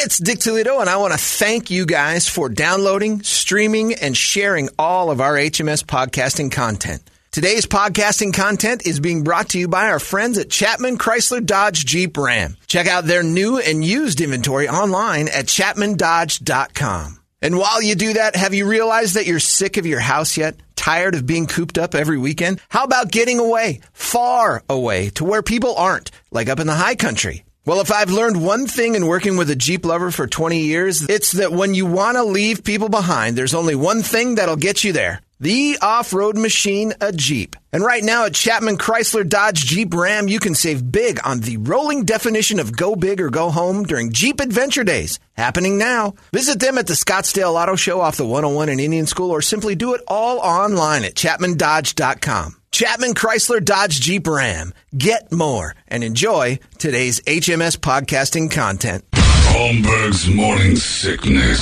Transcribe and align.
It's 0.00 0.18
Dick 0.18 0.38
Toledo, 0.38 0.78
and 0.78 0.88
I 0.88 0.96
want 0.98 1.12
to 1.12 1.18
thank 1.18 1.72
you 1.72 1.84
guys 1.84 2.28
for 2.28 2.48
downloading, 2.48 3.24
streaming, 3.24 3.94
and 3.94 4.16
sharing 4.16 4.68
all 4.78 5.10
of 5.10 5.20
our 5.20 5.34
HMS 5.34 5.84
podcasting 5.84 6.52
content. 6.52 7.02
Today's 7.32 7.66
podcasting 7.66 8.32
content 8.32 8.86
is 8.86 9.00
being 9.00 9.24
brought 9.24 9.48
to 9.50 9.58
you 9.58 9.66
by 9.66 9.88
our 9.88 9.98
friends 9.98 10.38
at 10.38 10.50
Chapman 10.50 10.98
Chrysler 10.98 11.44
Dodge 11.44 11.84
Jeep 11.84 12.16
Ram. 12.16 12.56
Check 12.68 12.86
out 12.86 13.06
their 13.06 13.24
new 13.24 13.58
and 13.58 13.84
used 13.84 14.20
inventory 14.20 14.68
online 14.68 15.26
at 15.26 15.46
chapmandodge.com. 15.46 17.18
And 17.42 17.58
while 17.58 17.82
you 17.82 17.96
do 17.96 18.12
that, 18.12 18.36
have 18.36 18.54
you 18.54 18.68
realized 18.68 19.16
that 19.16 19.26
you're 19.26 19.40
sick 19.40 19.78
of 19.78 19.86
your 19.86 20.00
house 20.00 20.36
yet? 20.36 20.54
Tired 20.76 21.16
of 21.16 21.26
being 21.26 21.46
cooped 21.48 21.76
up 21.76 21.96
every 21.96 22.18
weekend? 22.18 22.60
How 22.68 22.84
about 22.84 23.10
getting 23.10 23.40
away, 23.40 23.80
far 23.94 24.62
away, 24.70 25.10
to 25.10 25.24
where 25.24 25.42
people 25.42 25.74
aren't, 25.76 26.12
like 26.30 26.48
up 26.48 26.60
in 26.60 26.68
the 26.68 26.74
high 26.74 26.94
country? 26.94 27.42
Well, 27.68 27.82
if 27.82 27.92
I've 27.92 28.08
learned 28.08 28.42
one 28.42 28.66
thing 28.66 28.94
in 28.94 29.06
working 29.06 29.36
with 29.36 29.50
a 29.50 29.54
Jeep 29.54 29.84
lover 29.84 30.10
for 30.10 30.26
20 30.26 30.60
years, 30.60 31.02
it's 31.02 31.32
that 31.32 31.52
when 31.52 31.74
you 31.74 31.84
want 31.84 32.16
to 32.16 32.24
leave 32.24 32.64
people 32.64 32.88
behind, 32.88 33.36
there's 33.36 33.52
only 33.52 33.74
one 33.74 34.02
thing 34.02 34.36
that'll 34.36 34.56
get 34.56 34.84
you 34.84 34.94
there. 34.94 35.20
The 35.38 35.76
off-road 35.82 36.38
machine, 36.38 36.94
a 37.02 37.12
Jeep. 37.12 37.56
And 37.70 37.84
right 37.84 38.02
now 38.02 38.24
at 38.24 38.32
Chapman 38.32 38.78
Chrysler 38.78 39.28
Dodge 39.28 39.66
Jeep 39.66 39.92
Ram, 39.92 40.28
you 40.28 40.40
can 40.40 40.54
save 40.54 40.90
big 40.90 41.20
on 41.26 41.40
the 41.40 41.58
rolling 41.58 42.06
definition 42.06 42.58
of 42.58 42.74
go 42.74 42.96
big 42.96 43.20
or 43.20 43.28
go 43.28 43.50
home 43.50 43.82
during 43.82 44.12
Jeep 44.12 44.40
Adventure 44.40 44.82
Days. 44.82 45.20
Happening 45.34 45.76
now. 45.76 46.14
Visit 46.32 46.60
them 46.60 46.78
at 46.78 46.86
the 46.86 46.94
Scottsdale 46.94 47.62
Auto 47.62 47.76
Show 47.76 48.00
off 48.00 48.16
the 48.16 48.24
101 48.24 48.70
in 48.70 48.80
Indian 48.80 49.04
School 49.04 49.30
or 49.30 49.42
simply 49.42 49.74
do 49.74 49.92
it 49.92 50.00
all 50.08 50.38
online 50.38 51.04
at 51.04 51.16
chapmandodge.com. 51.16 52.57
Chapman 52.78 53.14
Chrysler 53.14 53.64
Dodge 53.64 54.00
Jeep 54.00 54.28
Ram. 54.28 54.72
Get 54.96 55.32
more 55.32 55.74
and 55.88 56.04
enjoy 56.04 56.60
today's 56.78 57.18
HMS 57.22 57.76
podcasting 57.76 58.52
content. 58.52 59.04
Holmberg's 59.10 60.28
morning 60.28 60.76
sickness. 60.76 61.60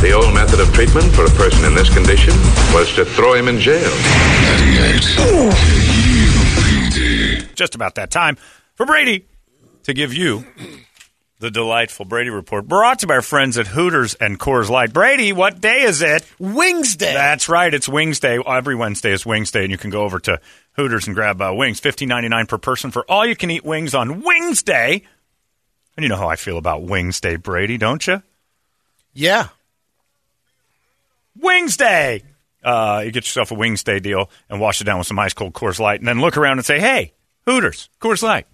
The 0.00 0.12
old 0.12 0.32
method 0.32 0.60
of 0.60 0.72
treatment 0.72 1.12
for 1.16 1.24
a 1.24 1.30
person 1.30 1.64
in 1.64 1.74
this 1.74 1.92
condition 1.92 2.32
was 2.72 2.94
to 2.94 3.04
throw 3.04 3.34
him 3.34 3.48
in 3.48 3.58
jail. 3.58 3.90
98. 6.92 7.56
Just 7.56 7.74
about 7.74 7.96
that 7.96 8.12
time 8.12 8.36
for 8.76 8.86
Brady 8.86 9.26
to 9.82 9.94
give 9.94 10.14
you 10.14 10.44
the 11.38 11.50
delightful 11.50 12.04
Brady 12.06 12.30
report 12.30 12.66
brought 12.66 13.00
to 13.00 13.04
you 13.04 13.08
by 13.08 13.16
our 13.16 13.22
friends 13.22 13.58
at 13.58 13.66
Hooters 13.66 14.14
and 14.14 14.38
Coors 14.38 14.70
Light. 14.70 14.92
Brady, 14.92 15.32
what 15.32 15.60
day 15.60 15.82
is 15.82 16.00
it? 16.02 16.24
Wings 16.38 16.96
Day. 16.96 17.12
That's 17.12 17.48
right. 17.48 17.72
It's 17.72 17.88
Wings 17.88 18.20
Day. 18.20 18.38
Every 18.46 18.74
Wednesday 18.74 19.12
is 19.12 19.26
Wings 19.26 19.50
Day, 19.50 19.62
and 19.62 19.70
you 19.70 19.76
can 19.78 19.90
go 19.90 20.02
over 20.02 20.18
to 20.20 20.40
Hooters 20.76 21.06
and 21.06 21.14
grab 21.14 21.40
uh, 21.42 21.52
wings, 21.54 21.78
fifteen 21.80 22.08
ninety 22.08 22.28
nine 22.28 22.46
per 22.46 22.58
person 22.58 22.90
for 22.90 23.04
all 23.10 23.26
you 23.26 23.36
can 23.36 23.50
eat 23.50 23.64
wings 23.64 23.94
on 23.94 24.22
Wings 24.22 24.62
Day. 24.62 25.02
And 25.96 26.04
you 26.04 26.08
know 26.08 26.16
how 26.16 26.28
I 26.28 26.36
feel 26.36 26.58
about 26.58 26.82
Wings 26.82 27.20
Day, 27.20 27.36
Brady, 27.36 27.78
don't 27.78 28.06
you? 28.06 28.22
yeah. 29.14 29.48
Wings 31.38 31.76
Day. 31.76 32.22
Uh, 32.64 33.02
you 33.04 33.12
get 33.12 33.24
yourself 33.24 33.50
a 33.50 33.54
Wings 33.54 33.84
Day 33.84 34.00
deal 34.00 34.30
and 34.48 34.58
wash 34.60 34.80
it 34.80 34.84
down 34.84 34.98
with 34.98 35.06
some 35.06 35.18
ice 35.18 35.34
cold 35.34 35.52
Coors 35.52 35.78
Light, 35.78 36.00
and 36.00 36.08
then 36.08 36.20
look 36.20 36.36
around 36.36 36.58
and 36.58 36.64
say, 36.66 36.80
"Hey, 36.80 37.12
Hooters, 37.44 37.90
Coors 38.00 38.22
Light, 38.22 38.46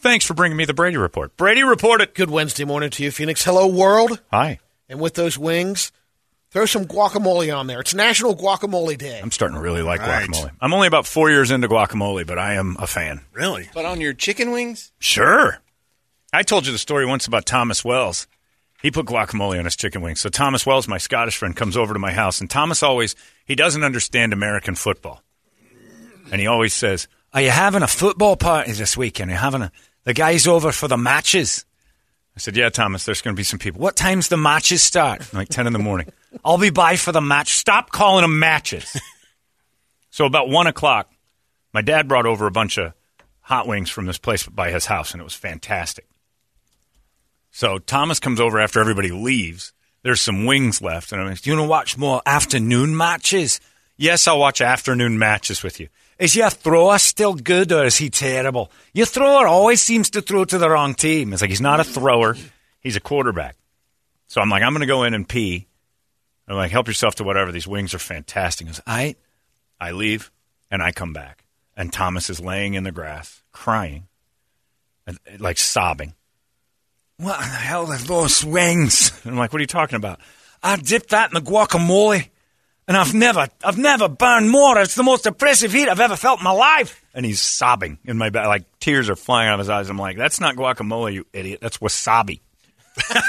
thanks 0.00 0.24
for 0.24 0.34
bringing 0.34 0.56
me 0.56 0.64
the 0.64 0.74
Brady 0.74 0.96
report." 0.96 1.36
Brady 1.36 1.62
reported. 1.62 2.14
Good 2.14 2.30
Wednesday 2.30 2.64
morning 2.64 2.90
to 2.90 3.02
you, 3.02 3.10
Phoenix. 3.10 3.44
Hello, 3.44 3.66
world. 3.66 4.20
Hi. 4.32 4.58
And 4.88 5.00
with 5.00 5.14
those 5.14 5.36
wings, 5.38 5.92
throw 6.50 6.64
some 6.66 6.86
guacamole 6.86 7.54
on 7.56 7.66
there. 7.66 7.80
It's 7.80 7.92
National 7.94 8.34
Guacamole 8.34 8.96
Day. 8.96 9.20
I'm 9.22 9.30
starting 9.30 9.56
to 9.56 9.62
really 9.62 9.82
like 9.82 10.00
Right. 10.00 10.28
guacamole. 10.28 10.50
I'm 10.60 10.72
only 10.72 10.86
about 10.88 11.06
four 11.06 11.30
years 11.30 11.50
into 11.50 11.68
guacamole, 11.68 12.26
but 12.26 12.38
I 12.38 12.54
am 12.54 12.76
a 12.78 12.86
fan. 12.86 13.22
Really? 13.32 13.68
But 13.74 13.84
on 13.84 14.00
your 14.00 14.14
chicken 14.14 14.50
wings? 14.50 14.90
Sure. 14.98 15.58
I 16.32 16.42
told 16.42 16.66
you 16.66 16.72
the 16.72 16.78
story 16.78 17.04
once 17.06 17.26
about 17.26 17.46
Thomas 17.46 17.84
Wells. 17.84 18.26
He 18.82 18.90
put 18.90 19.06
guacamole 19.06 19.58
on 19.58 19.64
his 19.64 19.76
chicken 19.76 20.02
wings. 20.02 20.20
So 20.20 20.28
Thomas 20.28 20.64
Wells, 20.64 20.86
my 20.86 20.98
Scottish 20.98 21.36
friend, 21.36 21.56
comes 21.56 21.76
over 21.76 21.92
to 21.92 21.98
my 21.98 22.12
house, 22.12 22.40
and 22.40 22.48
Thomas 22.48 22.82
always 22.82 23.14
he 23.44 23.54
doesn't 23.54 23.82
understand 23.82 24.32
American 24.32 24.74
football, 24.74 25.22
and 26.30 26.40
he 26.40 26.46
always 26.46 26.72
says, 26.74 27.08
"Are 27.32 27.40
you 27.40 27.50
having 27.50 27.82
a 27.82 27.88
football 27.88 28.36
party 28.36 28.72
this 28.72 28.96
weekend? 28.96 29.30
Are 29.30 29.34
you 29.34 29.38
having 29.40 29.62
a 29.62 29.72
the 30.08 30.14
guys 30.14 30.46
over 30.46 30.72
for 30.72 30.88
the 30.88 30.96
matches?" 30.96 31.66
I 32.34 32.40
said, 32.40 32.56
"Yeah, 32.56 32.70
Thomas. 32.70 33.04
There's 33.04 33.20
going 33.20 33.36
to 33.36 33.38
be 33.38 33.44
some 33.44 33.58
people. 33.58 33.80
What 33.82 33.94
time's 33.94 34.28
the 34.28 34.38
matches 34.38 34.82
start? 34.82 35.22
Like 35.34 35.50
ten 35.50 35.66
in 35.66 35.74
the 35.74 35.78
morning. 35.78 36.10
I'll 36.44 36.56
be 36.56 36.70
by 36.70 36.96
for 36.96 37.12
the 37.12 37.20
match. 37.20 37.54
Stop 37.54 37.90
calling 37.90 38.22
them 38.22 38.38
matches." 38.38 38.98
so 40.10 40.24
about 40.24 40.48
one 40.48 40.66
o'clock, 40.66 41.10
my 41.74 41.82
dad 41.82 42.08
brought 42.08 42.24
over 42.24 42.46
a 42.46 42.50
bunch 42.50 42.78
of 42.78 42.94
hot 43.42 43.68
wings 43.68 43.90
from 43.90 44.06
this 44.06 44.18
place 44.18 44.46
by 44.46 44.70
his 44.70 44.86
house, 44.86 45.12
and 45.12 45.20
it 45.20 45.24
was 45.24 45.34
fantastic. 45.34 46.06
So 47.50 47.78
Thomas 47.78 48.18
comes 48.18 48.40
over 48.40 48.58
after 48.60 48.80
everybody 48.80 49.10
leaves. 49.10 49.74
There's 50.02 50.22
some 50.22 50.46
wings 50.46 50.80
left, 50.80 51.12
and 51.12 51.20
I'm 51.20 51.28
like, 51.28 51.42
"Do 51.42 51.50
you 51.50 51.56
want 51.56 51.66
to 51.66 51.70
watch 51.70 51.98
more 51.98 52.22
afternoon 52.24 52.96
matches?" 52.96 53.60
Yes, 53.98 54.26
I'll 54.26 54.38
watch 54.38 54.62
afternoon 54.62 55.18
matches 55.18 55.62
with 55.62 55.80
you. 55.80 55.88
Is 56.18 56.34
your 56.34 56.50
thrower 56.50 56.98
still 56.98 57.34
good, 57.34 57.70
or 57.70 57.84
is 57.84 57.96
he 57.96 58.10
terrible? 58.10 58.72
Your 58.92 59.06
thrower 59.06 59.46
always 59.46 59.80
seems 59.80 60.10
to 60.10 60.20
throw 60.20 60.44
to 60.44 60.58
the 60.58 60.68
wrong 60.68 60.94
team. 60.94 61.32
It's 61.32 61.42
like 61.42 61.50
he's 61.50 61.60
not 61.60 61.80
a 61.80 61.84
thrower; 61.84 62.36
he's 62.80 62.96
a 62.96 63.00
quarterback. 63.00 63.56
So 64.26 64.40
I'm 64.40 64.50
like, 64.50 64.62
I'm 64.62 64.72
going 64.72 64.80
to 64.80 64.86
go 64.86 65.04
in 65.04 65.14
and 65.14 65.28
pee. 65.28 65.66
I'm 66.48 66.56
like, 66.56 66.70
help 66.70 66.86
yourself 66.86 67.16
to 67.16 67.24
whatever. 67.24 67.52
These 67.52 67.68
wings 67.68 67.94
are 67.94 67.98
fantastic. 67.98 68.66
He 68.66 68.72
goes, 68.72 68.80
I, 68.86 69.16
I 69.80 69.92
leave, 69.92 70.30
and 70.70 70.82
I 70.82 70.92
come 70.92 71.12
back, 71.12 71.44
and 71.76 71.92
Thomas 71.92 72.30
is 72.30 72.40
laying 72.40 72.74
in 72.74 72.84
the 72.84 72.92
grass, 72.92 73.42
crying, 73.52 74.08
and, 75.06 75.18
like 75.38 75.58
sobbing. 75.58 76.14
What 77.18 77.38
the 77.38 77.44
hell 77.44 77.90
are 77.90 77.98
those 77.98 78.44
wings? 78.44 79.12
I'm 79.24 79.36
like, 79.36 79.52
what 79.52 79.58
are 79.58 79.62
you 79.62 79.66
talking 79.66 79.96
about? 79.96 80.20
I 80.62 80.76
dipped 80.76 81.10
that 81.10 81.30
in 81.30 81.34
the 81.34 81.50
guacamole, 81.50 82.28
and 82.88 82.96
I've 82.96 83.12
never, 83.12 83.46
I've 83.62 83.76
never 83.76 84.08
burned 84.08 84.50
more. 84.50 84.78
It's 84.78 84.94
the 84.94 85.02
most 85.02 85.26
oppressive 85.26 85.72
heat 85.72 85.88
I've 85.88 86.00
ever 86.00 86.16
felt 86.16 86.40
in 86.40 86.44
my 86.44 86.52
life. 86.52 87.04
And 87.14 87.24
he's 87.24 87.40
sobbing 87.40 87.98
in 88.06 88.16
my 88.16 88.30
back, 88.30 88.46
like 88.46 88.64
tears 88.80 89.10
are 89.10 89.16
flying 89.16 89.48
out 89.48 89.54
of 89.54 89.58
his 89.60 89.68
eyes. 89.68 89.90
I'm 89.90 89.98
like, 89.98 90.16
that's 90.16 90.40
not 90.40 90.56
guacamole, 90.56 91.12
you 91.12 91.26
idiot. 91.34 91.60
That's 91.60 91.78
wasabi. 91.78 92.40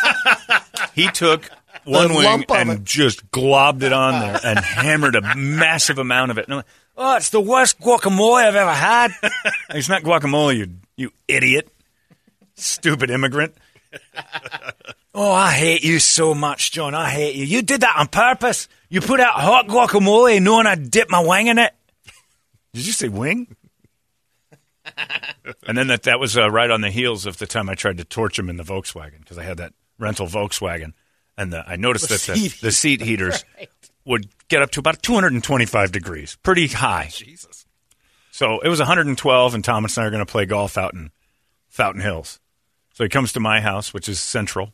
he 0.93 1.09
took 1.11 1.49
one 1.83 2.13
wing 2.13 2.45
and 2.49 2.69
it. 2.69 2.83
just 2.85 3.29
globbed 3.31 3.83
it 3.83 3.91
on 3.91 4.19
there 4.21 4.39
and 4.43 4.59
hammered 4.63 5.15
a 5.15 5.35
massive 5.35 5.97
amount 5.97 6.31
of 6.31 6.37
it. 6.37 6.45
And 6.45 6.53
I'm 6.53 6.57
like, 6.59 6.67
oh, 6.97 7.17
it's 7.17 7.29
the 7.29 7.41
worst 7.41 7.79
guacamole 7.81 8.45
I've 8.45 8.55
ever 8.55 8.71
had. 8.71 9.11
it's 9.71 9.89
not 9.89 10.03
guacamole, 10.03 10.55
you, 10.55 10.67
you 10.95 11.11
idiot. 11.27 11.69
Stupid 12.55 13.09
immigrant. 13.09 13.55
Oh, 15.21 15.33
I 15.33 15.51
hate 15.51 15.83
you 15.83 15.99
so 15.99 16.33
much, 16.33 16.71
John. 16.71 16.95
I 16.95 17.09
hate 17.09 17.35
you. 17.35 17.43
You 17.43 17.61
did 17.61 17.81
that 17.81 17.97
on 17.97 18.07
purpose. 18.07 18.69
You 18.87 19.01
put 19.01 19.19
out 19.19 19.33
hot 19.33 19.67
guacamole 19.67 20.41
knowing 20.41 20.65
I'd 20.65 20.89
dip 20.89 21.09
my 21.09 21.19
wing 21.19 21.47
in 21.47 21.57
it. 21.57 21.73
Did 22.73 22.87
you 22.87 22.93
say 22.93 23.09
wing? 23.09 23.53
and 25.67 25.77
then 25.77 25.87
that, 25.87 26.03
that 26.03 26.21
was 26.21 26.37
uh, 26.37 26.49
right 26.49 26.71
on 26.71 26.79
the 26.79 26.89
heels 26.89 27.25
of 27.25 27.37
the 27.37 27.47
time 27.47 27.67
I 27.67 27.75
tried 27.75 27.97
to 27.97 28.05
torch 28.05 28.39
him 28.39 28.49
in 28.49 28.55
the 28.55 28.63
Volkswagen 28.63 29.19
because 29.19 29.37
I 29.37 29.43
had 29.43 29.57
that 29.57 29.73
rental 29.97 30.25
Volkswagen. 30.25 30.93
And 31.37 31.51
the, 31.51 31.67
I 31.67 31.75
noticed 31.75 32.07
The 32.07 32.13
that 32.13 32.21
the, 32.21 32.35
seat 32.37 32.61
the 32.61 32.71
seat 32.71 33.01
heaters 33.01 33.43
would 34.05 34.29
get 34.47 34.61
up 34.61 34.71
to 34.71 34.79
about 34.79 35.03
225 35.03 35.91
degrees, 35.91 36.37
pretty 36.43 36.67
high. 36.67 37.09
Jesus. 37.11 37.65
So 38.31 38.61
it 38.61 38.69
was 38.69 38.79
112, 38.79 39.53
and 39.53 39.65
Thomas 39.65 39.97
and 39.97 40.05
I 40.05 40.07
are 40.07 40.11
going 40.11 40.25
to 40.25 40.31
play 40.31 40.45
golf 40.45 40.77
out 40.77 40.93
in 40.93 41.11
Fountain 41.67 42.03
Hills. 42.03 42.39
So 42.93 43.03
he 43.03 43.09
comes 43.09 43.33
to 43.33 43.41
my 43.41 43.59
house, 43.59 43.93
which 43.93 44.07
is 44.07 44.21
central. 44.21 44.71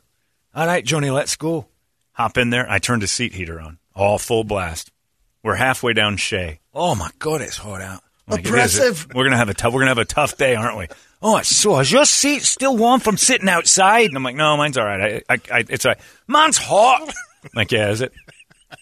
All 0.56 0.66
right, 0.66 0.86
Johnny, 0.86 1.10
let's 1.10 1.36
go. 1.36 1.68
Hop 2.14 2.38
in 2.38 2.50
there. 2.50 2.66
I 2.70 2.80
turned 2.80 3.02
the 3.02 3.08
seat 3.08 3.34
heater 3.34 3.60
on, 3.60 3.78
all 3.94 4.18
full 4.18 4.46
blast. 4.46 4.90
We're 5.44 5.56
halfway 5.56 5.92
down 5.92 6.16
Shea. 6.16 6.62
Oh 6.74 6.96
my 6.96 7.10
god, 7.20 7.42
it's 7.42 7.58
hot 7.58 7.82
out. 7.82 8.02
Oppressive. 8.30 9.06
We're 9.14 9.26
gonna 9.26 9.36
have 9.36 9.50
a 9.50 9.54
tough. 9.54 9.74
We're 9.74 9.82
gonna 9.82 9.92
have 9.92 9.98
a 9.98 10.06
tough 10.06 10.38
day, 10.38 10.56
aren't 10.56 10.78
we? 10.78 10.88
Oh, 11.22 11.38
it's 11.38 11.54
so. 11.54 11.78
Is 11.80 11.92
your 11.92 12.06
seat 12.06 12.44
still 12.44 12.78
warm 12.78 13.02
from 13.02 13.18
sitting 13.18 13.50
outside? 13.50 14.08
And 14.08 14.16
I'm 14.16 14.24
like, 14.24 14.38
no, 14.38 14.56
mine's 14.56 14.78
all 14.78 14.86
right. 14.86 15.22
I, 15.30 15.34
I, 15.34 15.40
I 15.52 15.66
it's 15.68 15.86
all 15.86 15.92
right. 15.92 16.00
Mine's 16.26 16.58
hot. 16.58 17.02
I'm 17.44 17.50
like, 17.54 17.74
yeah, 17.74 17.90
is 17.90 18.00
it? 18.00 18.14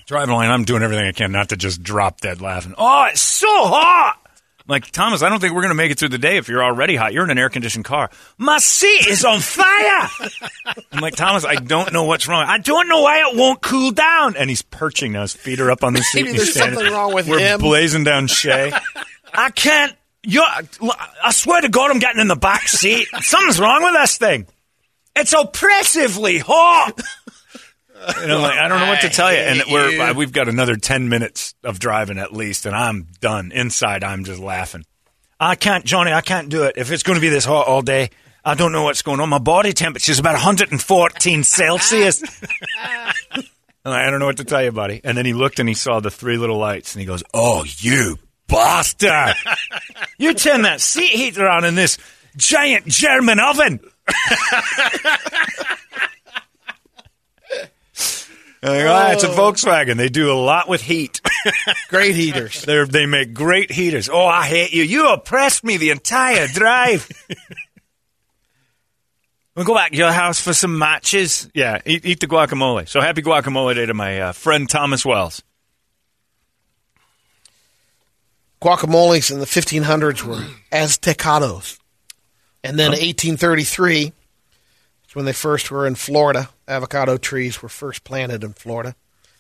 Driving 0.05 0.29
along, 0.29 0.45
I'm 0.45 0.65
doing 0.65 0.83
everything 0.83 1.07
I 1.07 1.11
can 1.11 1.31
not 1.31 1.49
to 1.49 1.57
just 1.57 1.81
drop 1.81 2.21
dead 2.21 2.39
laughing. 2.39 2.75
Oh, 2.77 3.07
it's 3.09 3.19
so 3.19 3.47
hot. 3.47 4.19
Like, 4.67 4.91
Thomas, 4.91 5.21
I 5.21 5.27
don't 5.29 5.41
think 5.41 5.53
we're 5.53 5.61
going 5.61 5.71
to 5.71 5.75
make 5.75 5.91
it 5.91 5.99
through 5.99 6.09
the 6.09 6.17
day 6.17 6.37
if 6.37 6.47
you're 6.47 6.63
already 6.63 6.95
hot. 6.95 7.11
You're 7.11 7.25
in 7.25 7.31
an 7.31 7.37
air 7.37 7.49
conditioned 7.49 7.83
car. 7.83 8.09
My 8.37 8.59
seat 8.59 9.07
is 9.07 9.25
on 9.25 9.41
fire. 9.41 10.07
I'm 10.91 11.01
like, 11.01 11.15
Thomas, 11.15 11.43
I 11.43 11.55
don't 11.55 11.91
know 11.91 12.05
what's 12.05 12.27
wrong. 12.29 12.45
I 12.47 12.59
don't 12.59 12.87
know 12.87 13.01
why 13.01 13.29
it 13.29 13.35
won't 13.35 13.61
cool 13.61 13.91
down. 13.91 14.37
And 14.37 14.49
he's 14.49 14.61
perching 14.61 15.11
now. 15.11 15.23
His 15.23 15.33
feet 15.33 15.59
are 15.59 15.69
up 15.69 15.83
on 15.83 15.93
the 15.93 16.01
seat. 16.03 16.23
Maybe 16.23 16.37
there's 16.37 16.53
something 16.53 16.91
wrong 16.93 17.13
with 17.13 17.27
We're 17.27 17.39
him. 17.39 17.59
blazing 17.59 18.05
down 18.05 18.27
Shea. 18.27 18.71
I 19.33 19.49
can't. 19.49 19.93
You're, 20.25 20.45
I 20.45 21.31
swear 21.31 21.59
to 21.59 21.67
God, 21.67 21.91
I'm 21.91 21.99
getting 21.99 22.21
in 22.21 22.29
the 22.29 22.37
back 22.37 22.69
seat. 22.69 23.09
Something's 23.19 23.59
wrong 23.59 23.83
with 23.83 23.93
this 23.95 24.17
thing. 24.17 24.47
It's 25.17 25.33
oppressively 25.33 26.37
hot. 26.39 26.93
And 28.05 28.31
I'm 28.31 28.41
like, 28.41 28.57
I 28.57 28.67
don't 28.67 28.79
know 28.79 28.87
what 28.87 29.01
to 29.01 29.09
tell 29.09 29.31
you. 29.31 29.39
And 29.39 29.63
we're 29.69 30.13
we've 30.13 30.31
got 30.33 30.47
another 30.47 30.75
ten 30.75 31.09
minutes 31.09 31.55
of 31.63 31.79
driving 31.79 32.17
at 32.17 32.33
least, 32.33 32.65
and 32.65 32.75
I'm 32.75 33.07
done. 33.19 33.51
Inside, 33.51 34.03
I'm 34.03 34.23
just 34.23 34.39
laughing. 34.39 34.85
I 35.39 35.55
can't, 35.55 35.83
Johnny. 35.85 36.11
I 36.13 36.21
can't 36.21 36.49
do 36.49 36.63
it. 36.63 36.77
If 36.77 36.91
it's 36.91 37.03
going 37.03 37.15
to 37.15 37.21
be 37.21 37.29
this 37.29 37.45
hot 37.45 37.67
all 37.67 37.81
day, 37.81 38.09
I 38.45 38.55
don't 38.55 38.71
know 38.71 38.83
what's 38.83 39.01
going 39.01 39.19
on. 39.19 39.29
My 39.29 39.39
body 39.39 39.73
temperature 39.73 40.11
is 40.11 40.19
about 40.19 40.33
114 40.33 41.43
Celsius. 41.43 42.23
I 43.85 44.09
don't 44.09 44.19
know 44.19 44.25
what 44.25 44.37
to 44.37 44.45
tell 44.45 44.63
you, 44.63 44.71
buddy. 44.71 45.01
And 45.03 45.17
then 45.17 45.25
he 45.25 45.33
looked 45.33 45.59
and 45.59 45.67
he 45.67 45.75
saw 45.75 45.99
the 45.99 46.11
three 46.11 46.37
little 46.37 46.57
lights, 46.57 46.95
and 46.95 47.01
he 47.01 47.05
goes, 47.05 47.23
"Oh, 47.33 47.65
you 47.79 48.19
bastard! 48.47 49.35
you 50.17 50.33
turn 50.33 50.61
that 50.61 50.79
seat 50.79 51.09
heater 51.09 51.47
on 51.47 51.65
in 51.65 51.75
this 51.75 51.97
giant 52.37 52.85
German 52.85 53.39
oven." 53.39 53.79
I'm 58.63 58.69
like, 58.69 58.85
"Ah, 58.87 59.11
it's 59.11 59.23
a 59.23 59.27
Volkswagen. 59.27 59.97
They 59.97 60.09
do 60.09 60.31
a 60.31 60.33
lot 60.33 60.69
with 60.69 60.81
heat. 60.81 61.19
Great 61.89 62.15
heaters. 62.15 62.63
They 62.63 62.83
they 62.85 63.05
make 63.05 63.33
great 63.33 63.71
heaters. 63.71 64.09
Oh, 64.09 64.25
I 64.25 64.45
hate 64.45 64.71
you. 64.71 64.83
You 64.83 65.09
oppressed 65.11 65.63
me 65.63 65.77
the 65.77 65.89
entire 65.89 66.47
drive. 66.47 67.09
We'll 69.55 69.65
go 69.65 69.75
back 69.75 69.91
to 69.91 69.97
your 69.97 70.11
house 70.11 70.41
for 70.41 70.51
some 70.51 70.79
matches. 70.79 71.47
Yeah, 71.53 71.79
eat, 71.85 72.05
eat 72.05 72.19
the 72.19 72.27
guacamole. 72.27 72.89
So 72.89 72.99
happy 73.01 73.21
guacamole 73.21 73.75
day 73.75 73.85
to 73.85 73.93
my 73.93 74.19
uh, 74.19 74.31
friend 74.31 74.67
Thomas 74.67 75.05
Wells. 75.05 75.43
Guacamoles 78.59 79.31
in 79.31 79.39
the 79.39 79.45
1500s 79.45 80.23
were 80.23 80.43
Aztecados. 80.71 81.77
And 82.63 82.79
then 82.79 82.91
1833, 82.91 84.13
that's 85.13 85.17
when 85.17 85.25
they 85.25 85.33
first 85.33 85.69
were 85.69 85.85
in 85.85 85.93
Florida. 85.93 86.49
Avocado 86.67 87.17
trees 87.17 87.61
were 87.61 87.69
first 87.69 88.03
planted 88.03 88.43
in 88.43 88.53
Florida. 88.53 88.95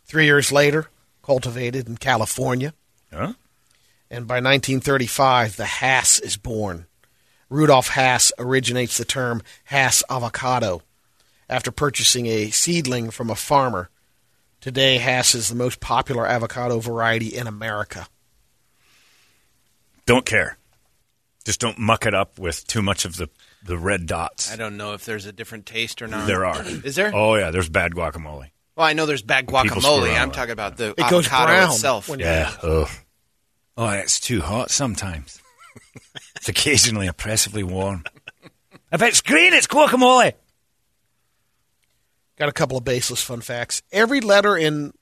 Three 0.05 0.25
years 0.25 0.51
later, 0.51 0.89
cultivated 1.23 1.87
in 1.87 1.97
California. 1.97 2.75
Huh? 3.11 3.33
And 4.11 4.27
by 4.27 4.35
1935, 4.35 5.55
the 5.55 5.65
Hass 5.65 6.19
is 6.19 6.37
born. 6.37 6.85
Rudolf 7.49 7.87
Hass 7.87 8.31
originates 8.37 8.99
the 8.99 9.03
term 9.05 9.41
Hass 9.63 10.03
avocado 10.11 10.83
after 11.49 11.71
purchasing 11.71 12.27
a 12.27 12.51
seedling 12.51 13.09
from 13.09 13.31
a 13.31 13.35
farmer. 13.35 13.89
Today, 14.61 14.99
Hass 14.99 15.33
is 15.33 15.49
the 15.49 15.55
most 15.55 15.79
popular 15.79 16.27
avocado 16.27 16.81
variety 16.81 17.35
in 17.35 17.47
America. 17.47 18.05
Don't 20.05 20.25
care. 20.25 20.59
Just 21.45 21.59
don't 21.59 21.79
muck 21.79 22.05
it 22.05 22.13
up 22.13 22.37
with 22.37 22.67
too 22.67 22.83
much 22.83 23.05
of 23.05 23.17
the, 23.17 23.27
the 23.65 23.77
red 23.77 24.05
dots. 24.05 24.51
I 24.51 24.55
don't 24.55 24.77
know 24.77 24.93
if 24.93 25.05
there's 25.05 25.25
a 25.25 25.31
different 25.31 25.65
taste 25.65 26.01
or 26.01 26.07
not. 26.07 26.27
There 26.27 26.45
are. 26.45 26.61
Is 26.83 26.95
there? 26.95 27.11
Oh 27.13 27.35
yeah, 27.35 27.51
there's 27.51 27.69
bad 27.69 27.93
guacamole. 27.93 28.49
Well, 28.75 28.87
I 28.87 28.93
know 28.93 29.05
there's 29.05 29.21
bad 29.21 29.45
guacamole. 29.47 30.17
I'm 30.19 30.31
talking 30.31 30.51
about 30.51 30.77
the 30.77 30.91
It 30.91 31.09
goes 31.09 31.27
avocado 31.27 31.45
brown 31.45 31.69
itself. 31.71 32.09
when 32.09 32.19
you- 32.19 32.25
Yeah. 32.25 32.51
Ugh. 32.63 32.89
Oh, 33.77 33.89
it's 33.89 34.19
too 34.19 34.41
hot 34.41 34.71
sometimes. 34.71 35.41
it's 36.35 36.49
occasionally 36.49 37.07
oppressively 37.07 37.63
warm. 37.63 38.03
If 38.91 39.01
it's 39.01 39.21
green, 39.21 39.53
it's 39.53 39.67
guacamole. 39.67 40.33
Got 42.37 42.49
a 42.49 42.53
couple 42.53 42.77
of 42.77 42.83
baseless 42.83 43.21
fun 43.23 43.41
facts. 43.41 43.81
Every 43.91 44.21
letter 44.21 44.57
in 44.57 44.93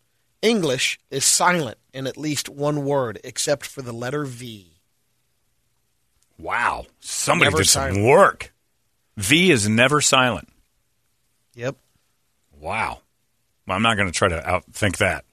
English 0.42 1.00
is 1.10 1.24
silent 1.24 1.78
in 1.94 2.08
at 2.08 2.18
least 2.18 2.50
one 2.50 2.84
word, 2.86 3.20
except 3.24 3.66
for 3.66 3.82
the 3.82 3.94
letter 3.94 4.26
V. 4.26 4.80
Wow. 6.38 6.86
Somebody 7.00 7.48
Never 7.52 7.60
did 7.64 7.68
some 7.70 7.82
silent. 7.94 8.06
work. 8.06 8.51
V 9.22 9.52
is 9.52 9.68
never 9.70 10.02
silent. 10.02 10.50
Yep. 11.56 11.76
Wow. 12.60 13.00
Well, 13.68 13.76
I'm 13.76 13.84
not 13.84 13.96
going 13.98 14.08
to 14.08 14.14
try 14.14 14.30
to 14.30 14.42
outthink 14.42 14.98
that. 14.98 15.26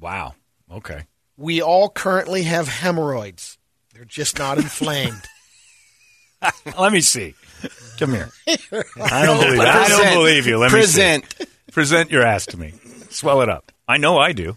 Wow. 0.00 0.34
Okay. 0.70 1.06
We 1.36 1.62
all 1.62 1.88
currently 1.88 2.42
have 2.42 2.68
hemorrhoids. 2.68 3.58
They're 3.94 4.04
just 4.04 4.38
not 4.38 4.58
inflamed. 4.58 5.22
Let 6.78 6.92
me 6.92 7.00
see. 7.00 7.34
Come 7.98 8.12
here. 8.12 8.28
I 9.00 9.26
don't 9.26 9.40
believe 9.40 9.60
I 9.60 9.88
don't 9.88 10.14
believe 10.14 10.46
you. 10.46 10.58
Let 10.58 10.70
Present. 10.70 11.24
me 11.38 11.46
see. 11.46 11.52
Present 11.70 12.10
your 12.10 12.22
ass 12.22 12.46
to 12.46 12.56
me. 12.56 12.74
Swell 13.10 13.42
it 13.42 13.48
up. 13.48 13.70
I 13.86 13.96
know 13.98 14.18
I 14.18 14.32
do. 14.32 14.56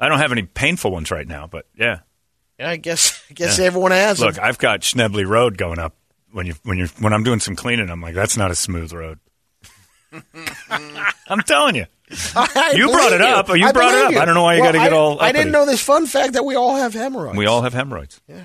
I 0.00 0.08
don't 0.08 0.18
have 0.18 0.32
any 0.32 0.42
painful 0.42 0.90
ones 0.90 1.10
right 1.10 1.26
now, 1.26 1.46
but 1.46 1.66
yeah. 1.76 2.00
I 2.60 2.76
guess 2.76 3.22
I 3.30 3.34
guess 3.34 3.58
Yeah. 3.58 3.66
everyone 3.66 3.90
has 3.92 4.20
Look, 4.20 4.34
them. 4.36 4.44
I've 4.44 4.58
got 4.58 4.80
Schnebly 4.80 5.26
Road 5.26 5.56
going 5.58 5.78
up. 5.78 5.94
When 6.32 6.46
you 6.46 6.54
when 6.64 6.76
you 6.78 6.86
when 7.00 7.12
I'm 7.12 7.24
doing 7.24 7.40
some 7.40 7.56
cleaning, 7.56 7.88
I'm 7.90 8.00
like, 8.02 8.14
that's 8.14 8.36
not 8.36 8.50
a 8.50 8.54
smooth 8.54 8.92
road. 8.92 9.18
I'm 10.70 11.40
telling 11.42 11.74
you. 11.74 11.86
I 12.34 12.72
You 12.74 12.90
brought 12.90 13.12
it 13.12 13.20
up. 13.20 13.48
You 13.48 13.66
I 13.66 13.72
brought 13.72 13.94
it 13.94 14.04
up. 14.06 14.12
you. 14.12 14.18
I 14.18 14.24
don't 14.24 14.34
know 14.34 14.42
why 14.42 14.54
you 14.54 14.62
Well, 14.62 14.72
gotta 14.72 14.84
get 14.84 14.92
I- 14.92 14.96
all 14.96 15.20
I 15.20 15.32
didn't 15.32 15.52
know 15.52 15.66
this 15.66 15.82
fun 15.82 16.06
fact 16.06 16.34
that 16.34 16.44
we 16.44 16.54
all 16.54 16.76
have 16.76 16.94
hemorrhoids. 16.94 17.36
We 17.36 17.46
all 17.46 17.62
have 17.62 17.74
hemorrhoids. 17.74 18.20
Yeah. 18.28 18.44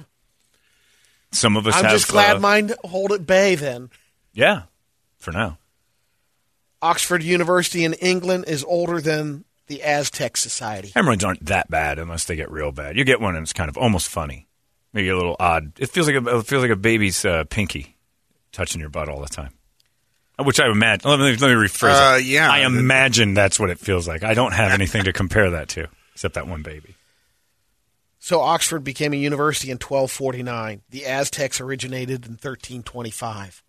Some 1.31 1.57
of 1.57 1.65
us 1.67 1.75
I'm 1.75 1.83
have. 1.85 1.93
just 1.93 2.07
glad 2.09 2.37
uh, 2.37 2.39
mine 2.39 2.71
hold 2.83 3.11
at 3.11 3.25
bay 3.25 3.55
then. 3.55 3.89
Yeah, 4.33 4.63
for 5.17 5.31
now. 5.31 5.57
Oxford 6.81 7.23
University 7.23 7.83
in 7.85 7.93
England 7.93 8.45
is 8.47 8.63
older 8.63 8.99
than 9.01 9.45
the 9.67 9.81
Aztec 9.83 10.37
Society. 10.37 10.91
Hemorrhoids 10.93 11.23
aren't 11.23 11.45
that 11.45 11.69
bad 11.69 11.99
unless 11.99 12.25
they 12.25 12.35
get 12.35 12.51
real 12.51 12.71
bad. 12.71 12.97
You 12.97 13.03
get 13.03 13.21
one 13.21 13.35
and 13.35 13.43
it's 13.43 13.53
kind 13.53 13.69
of 13.69 13.77
almost 13.77 14.07
funny, 14.09 14.47
maybe 14.93 15.09
a 15.09 15.15
little 15.15 15.35
odd. 15.39 15.73
It 15.79 15.89
feels 15.89 16.07
like 16.07 16.15
a 16.15 16.37
it 16.39 16.45
feels 16.47 16.61
like 16.63 16.71
a 16.71 16.75
baby's 16.75 17.23
uh, 17.25 17.43
pinky 17.49 17.97
touching 18.51 18.79
your 18.81 18.89
butt 18.89 19.09
all 19.09 19.21
the 19.21 19.27
time. 19.27 19.51
Which 20.43 20.59
I 20.59 20.69
imagine. 20.69 21.09
Let 21.09 21.19
me, 21.19 21.25
let 21.35 21.41
me 21.41 21.53
rephrase 21.67 22.13
Uh, 22.15 22.17
it. 22.17 22.25
yeah. 22.25 22.51
I 22.51 22.65
imagine 22.65 23.33
that's 23.35 23.59
what 23.59 23.69
it 23.69 23.77
feels 23.79 24.07
like. 24.07 24.23
I 24.23 24.33
don't 24.33 24.51
have 24.53 24.71
anything 24.71 25.03
to 25.03 25.13
compare 25.13 25.51
that 25.51 25.69
to 25.69 25.87
except 26.13 26.33
that 26.35 26.47
one 26.47 26.63
baby. 26.63 26.95
So 28.19 28.39
Oxford 28.41 28.83
became 28.83 29.13
a 29.13 29.17
university 29.17 29.69
in 29.69 29.75
1249. 29.75 30.81
The 30.89 31.05
Aztecs 31.05 31.59
originated 31.61 32.25
in 32.25 32.31
1325. 32.31 33.61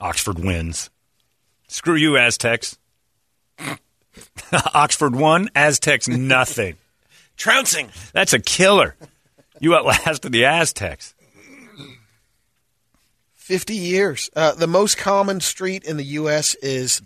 Oxford 0.00 0.38
wins. 0.38 0.90
Screw 1.68 1.94
you, 1.94 2.16
Aztecs. 2.16 2.78
Oxford 4.74 5.14
won. 5.14 5.48
Aztecs 5.54 6.08
nothing. 6.08 6.76
Trouncing. 7.36 7.90
That's 8.12 8.32
a 8.32 8.38
killer. 8.40 8.96
You 9.60 9.74
outlasted 9.74 10.32
the 10.32 10.44
Aztecs. 10.44 11.14
50 13.34 13.74
years. 13.74 14.30
Uh, 14.36 14.52
the 14.54 14.66
most 14.66 14.98
common 14.98 15.40
street 15.40 15.84
in 15.84 15.96
the 15.96 16.04
U.S. 16.04 16.54
is 16.56 17.00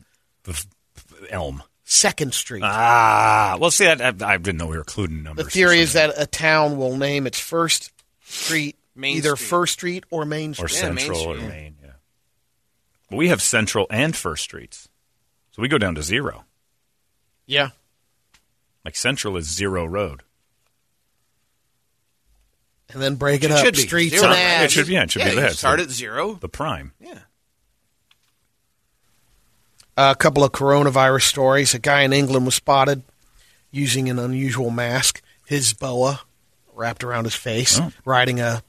Elm. 1.31 1.63
Second 1.85 2.33
Street. 2.33 2.63
Ah, 2.65 3.59
well, 3.61 3.71
see, 3.71 3.87
I, 3.87 3.93
I 3.93 4.39
didn't 4.39 4.57
know 4.57 4.67
we 4.67 4.77
were 4.77 4.79
including 4.79 5.23
numbers. 5.23 5.45
the 5.45 5.51
theory 5.51 5.79
is 5.81 5.93
that 5.93 6.15
a 6.17 6.27
town 6.27 6.79
will 6.79 6.97
name 6.97 7.27
its 7.27 7.39
first 7.39 7.93
street 8.25 8.77
Main 8.97 9.19
either 9.19 9.37
Street. 9.37 9.49
First 9.49 9.73
Street 9.75 10.05
or 10.11 10.25
Main 10.25 10.53
or 10.53 10.69
Street. 10.69 10.95
Main 10.95 10.99
Central 10.99 11.21
or 11.21 11.37
Street. 11.37 11.49
Main. 11.49 11.77
Yeah. 11.83 11.91
But 13.11 13.17
we 13.17 13.29
have 13.29 13.43
Central 13.43 13.87
and 13.91 14.17
First 14.17 14.43
Streets, 14.43 14.89
so 15.51 15.61
we 15.61 15.69
go 15.69 15.77
down 15.77 15.95
to 15.97 16.03
zero. 16.03 16.45
Yeah. 17.47 17.71
Like 18.85 18.97
Central 18.97 19.37
is 19.37 19.47
zero 19.55 19.85
road. 19.85 20.23
And 22.93 23.01
then 23.01 23.15
break 23.15 23.43
it, 23.43 23.47
It 23.47 23.53
up. 23.53 23.65
should 23.65 23.75
be. 23.75 23.81
Streets 23.83 24.15
Zero. 24.19 24.27
and 24.27 24.35
It 24.35 24.65
ads. 24.65 24.73
should, 24.73 24.89
yeah, 24.89 25.03
it 25.05 25.11
should 25.11 25.21
yeah, 25.23 25.29
be 25.31 25.35
you 25.37 25.41
that. 25.41 25.53
start 25.57 25.79
So 25.81 25.85
at 25.85 25.91
zero. 25.91 26.35
the 26.35 26.49
prime. 26.49 26.93
Yeah. 27.01 27.19
a 29.97 30.15
couple 30.15 30.43
of 30.45 30.53
coronavirus 30.53 31.23
stories. 31.23 31.75
A 31.75 31.79
guy 31.79 32.03
in 32.03 32.13
England 32.13 32.45
was 32.47 32.55
spotted 32.55 33.03
using 33.71 34.09
an 34.11 34.19
unusual 34.19 34.71
mask, 34.71 35.23
his 35.47 35.73
boa 35.75 36.21
wrapped 36.75 37.05
around 37.05 37.25
his 37.25 37.35
face, 37.35 37.79
Oh. 37.81 37.93
riding 38.05 38.41
a 38.41 38.63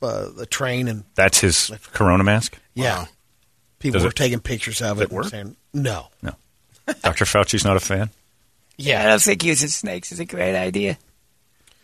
uh, 0.00 0.28
a 0.40 0.46
train, 0.46 0.86
and 0.86 1.04
That's 1.16 1.40
his 1.40 1.72
Corona 1.92 2.22
mask. 2.22 2.56
yeah, 2.74 3.06
people 3.80 3.98
Does 3.98 4.04
were 4.04 4.10
it- 4.10 4.16
taking 4.16 4.38
pictures 4.40 4.80
of 4.80 5.00
it 5.00 5.04
it 5.04 5.10
work? 5.12 5.24
and 5.24 5.30
saying 5.30 5.56
no. 5.74 6.06
No, 6.22 6.34
Dr. 7.02 7.24
Fauci's 7.24 7.64
not 7.64 7.76
a 7.76 7.80
fan. 7.80 8.10
Yeah. 8.78 9.02
I 9.04 9.06
don't 9.08 9.20
think 9.22 9.44
using 9.44 9.68
snakes 9.68 10.12
is 10.12 10.20
a 10.20 10.24
great 10.24 10.56
idea. 10.56 10.96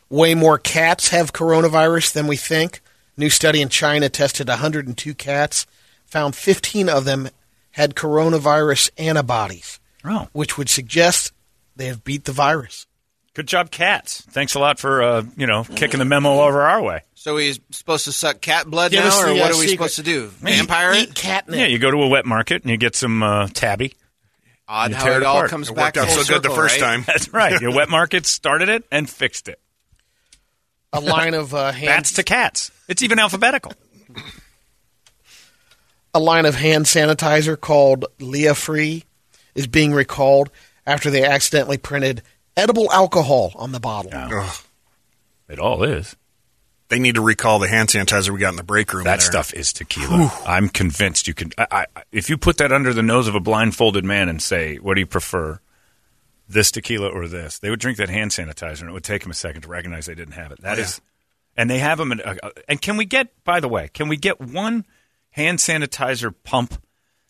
Way 0.08 0.34
more 0.34 0.58
cats 0.58 1.08
have 1.10 1.32
coronavirus 1.32 2.12
than 2.12 2.26
we 2.26 2.36
think. 2.36 2.80
New 3.16 3.30
study 3.30 3.60
in 3.60 3.68
China 3.68 4.08
tested 4.08 4.48
102 4.48 5.14
cats, 5.14 5.66
found 6.06 6.34
15 6.34 6.88
of 6.88 7.04
them 7.04 7.28
had 7.72 7.94
coronavirus 7.94 8.90
antibodies, 8.98 9.78
Oh, 10.04 10.28
which 10.32 10.56
would 10.58 10.68
suggest 10.68 11.32
they 11.76 11.86
have 11.86 12.04
beat 12.04 12.24
the 12.24 12.32
virus. 12.32 12.86
good 13.34 13.46
job, 13.48 13.70
cats. 13.70 14.20
Thanks 14.30 14.54
a 14.54 14.58
lot 14.60 14.78
for 14.78 15.02
uh, 15.02 15.22
you 15.36 15.46
know 15.46 15.64
kicking 15.64 15.98
the 15.98 16.04
memo 16.04 16.40
over 16.40 16.62
our 16.62 16.82
way. 16.82 17.02
So 17.14 17.36
he's 17.36 17.58
supposed 17.70 18.04
to 18.04 18.12
suck 18.12 18.40
cat 18.40 18.66
blood 18.66 18.90
Give 18.92 19.04
us 19.04 19.18
now, 19.20 19.26
or 19.30 19.34
the, 19.34 19.40
what 19.40 19.52
uh, 19.52 19.54
are 19.54 19.58
we 19.58 19.66
secret. 19.68 19.90
supposed 19.90 19.96
to 19.96 20.02
do? 20.02 20.26
Vampire 20.28 20.92
Eat 20.92 21.08
it? 21.10 21.14
catnip. 21.14 21.58
Yeah, 21.58 21.66
you 21.66 21.78
go 21.78 21.90
to 21.90 22.02
a 22.02 22.08
wet 22.08 22.26
market 22.26 22.62
and 22.62 22.70
you 22.70 22.76
get 22.76 22.94
some 22.94 23.22
uh, 23.22 23.48
tabby. 23.48 23.94
Odd 24.66 24.90
You 24.90 24.96
how 24.96 25.10
it 25.10 25.16
it 25.18 25.22
all 25.24 25.46
comes 25.48 25.68
It 25.68 25.74
back 25.76 25.96
worked 25.96 26.08
out 26.08 26.14
full 26.14 26.24
so 26.24 26.34
good 26.34 26.42
the 26.42 26.50
first 26.54 26.80
right? 26.80 26.86
time. 26.86 27.04
That's 27.06 27.32
right. 27.32 27.60
Your 27.60 27.74
wet 27.74 27.88
market 27.90 28.24
started 28.26 28.68
it 28.68 28.84
and 28.90 29.08
fixed 29.08 29.48
it. 29.48 29.60
A 30.92 31.00
line 31.00 31.34
of 31.34 31.54
uh, 31.54 31.72
hand, 31.72 31.86
Bats 31.86 32.12
to 32.14 32.22
cats. 32.22 32.70
It's 32.88 33.02
even 33.02 33.18
alphabetical. 33.18 33.72
a 36.14 36.20
line 36.20 36.46
of 36.46 36.54
hand 36.54 36.86
sanitizer 36.86 37.60
called 37.60 38.06
Leah 38.20 38.54
Free 38.54 39.04
is 39.54 39.66
being 39.66 39.92
recalled 39.92 40.50
after 40.86 41.10
they 41.10 41.24
accidentally 41.24 41.78
printed 41.78 42.22
edible 42.56 42.90
alcohol 42.92 43.52
on 43.56 43.72
the 43.72 43.80
bottle. 43.80 44.10
Ugh. 44.14 44.56
It 45.48 45.58
all 45.58 45.82
is. 45.82 46.16
They 46.94 47.00
need 47.00 47.16
to 47.16 47.22
recall 47.22 47.58
the 47.58 47.66
hand 47.66 47.88
sanitizer 47.88 48.30
we 48.30 48.38
got 48.38 48.50
in 48.50 48.56
the 48.56 48.62
break 48.62 48.94
room. 48.94 49.02
That 49.02 49.18
there. 49.18 49.26
stuff 49.26 49.52
is 49.52 49.72
tequila. 49.72 50.30
I'm 50.46 50.68
convinced 50.68 51.26
you 51.26 51.34
can. 51.34 51.50
I, 51.58 51.66
I, 51.96 52.02
if 52.12 52.30
you 52.30 52.38
put 52.38 52.58
that 52.58 52.70
under 52.70 52.92
the 52.92 53.02
nose 53.02 53.26
of 53.26 53.34
a 53.34 53.40
blindfolded 53.40 54.04
man 54.04 54.28
and 54.28 54.40
say, 54.40 54.76
"What 54.76 54.94
do 54.94 55.00
you 55.00 55.06
prefer, 55.06 55.58
this 56.48 56.70
tequila 56.70 57.08
or 57.08 57.26
this?" 57.26 57.58
They 57.58 57.68
would 57.68 57.80
drink 57.80 57.98
that 57.98 58.10
hand 58.10 58.30
sanitizer, 58.30 58.82
and 58.82 58.90
it 58.90 58.92
would 58.92 59.02
take 59.02 59.22
them 59.22 59.32
a 59.32 59.34
second 59.34 59.62
to 59.62 59.68
recognize 59.68 60.06
they 60.06 60.14
didn't 60.14 60.34
have 60.34 60.52
it. 60.52 60.60
That 60.60 60.78
is, 60.78 61.00
and 61.56 61.68
they 61.68 61.80
have 61.80 61.98
them. 61.98 62.12
In, 62.12 62.20
uh, 62.20 62.36
and 62.68 62.80
can 62.80 62.96
we 62.96 63.06
get? 63.06 63.26
By 63.42 63.58
the 63.58 63.68
way, 63.68 63.90
can 63.92 64.06
we 64.06 64.16
get 64.16 64.40
one 64.40 64.86
hand 65.30 65.58
sanitizer 65.58 66.32
pump 66.44 66.80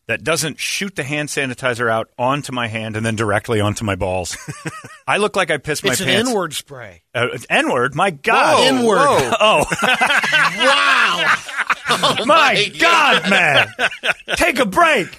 that 0.06 0.22
doesn't 0.24 0.58
shoot 0.60 0.94
the 0.96 1.02
hand 1.02 1.28
sanitizer 1.28 1.90
out 1.90 2.10
onto 2.18 2.52
my 2.52 2.68
hand 2.68 2.96
and 2.96 3.04
then 3.04 3.16
directly 3.16 3.60
onto 3.60 3.84
my 3.84 3.94
balls? 3.94 4.36
I 5.06 5.16
look 5.18 5.36
like 5.36 5.50
I 5.50 5.58
pissed 5.58 5.84
my 5.84 5.92
It's 5.92 6.00
an. 6.00 6.08
N-word 6.08 6.52
spray. 6.54 7.02
Uh, 7.14 7.28
N 7.48 7.70
word. 7.72 7.94
My 7.94 8.10
God. 8.10 8.56
Whoa, 8.58 8.78
N-word. 8.78 8.98
whoa. 8.98 9.30
Oh. 9.40 9.64
wow. 10.58 11.34
My 12.26 12.72
God, 12.78 13.28
man. 13.30 13.68
Take 14.36 14.58
a 14.58 14.64
break. 14.66 15.18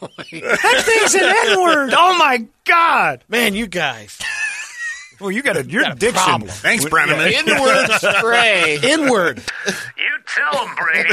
That 0.00 0.82
thing's 0.84 1.14
an 1.14 1.22
N 1.24 1.60
word. 1.60 1.94
Oh, 1.96 2.18
my 2.18 2.46
God. 2.64 3.24
Man, 3.28 3.54
you 3.54 3.66
guys. 3.66 4.18
Well, 5.20 5.30
you 5.30 5.42
got 5.42 5.56
a, 5.58 5.64
your 5.64 5.84
diction. 5.94 6.14
problem. 6.14 6.50
Thanks, 6.50 6.84
Brenneman. 6.86 7.32
N-word 7.46 7.90
spray. 7.90 8.78
N-word. 8.82 9.42
You 9.66 10.18
tell 10.26 10.66
him, 10.66 10.74
Brady. 10.76 11.10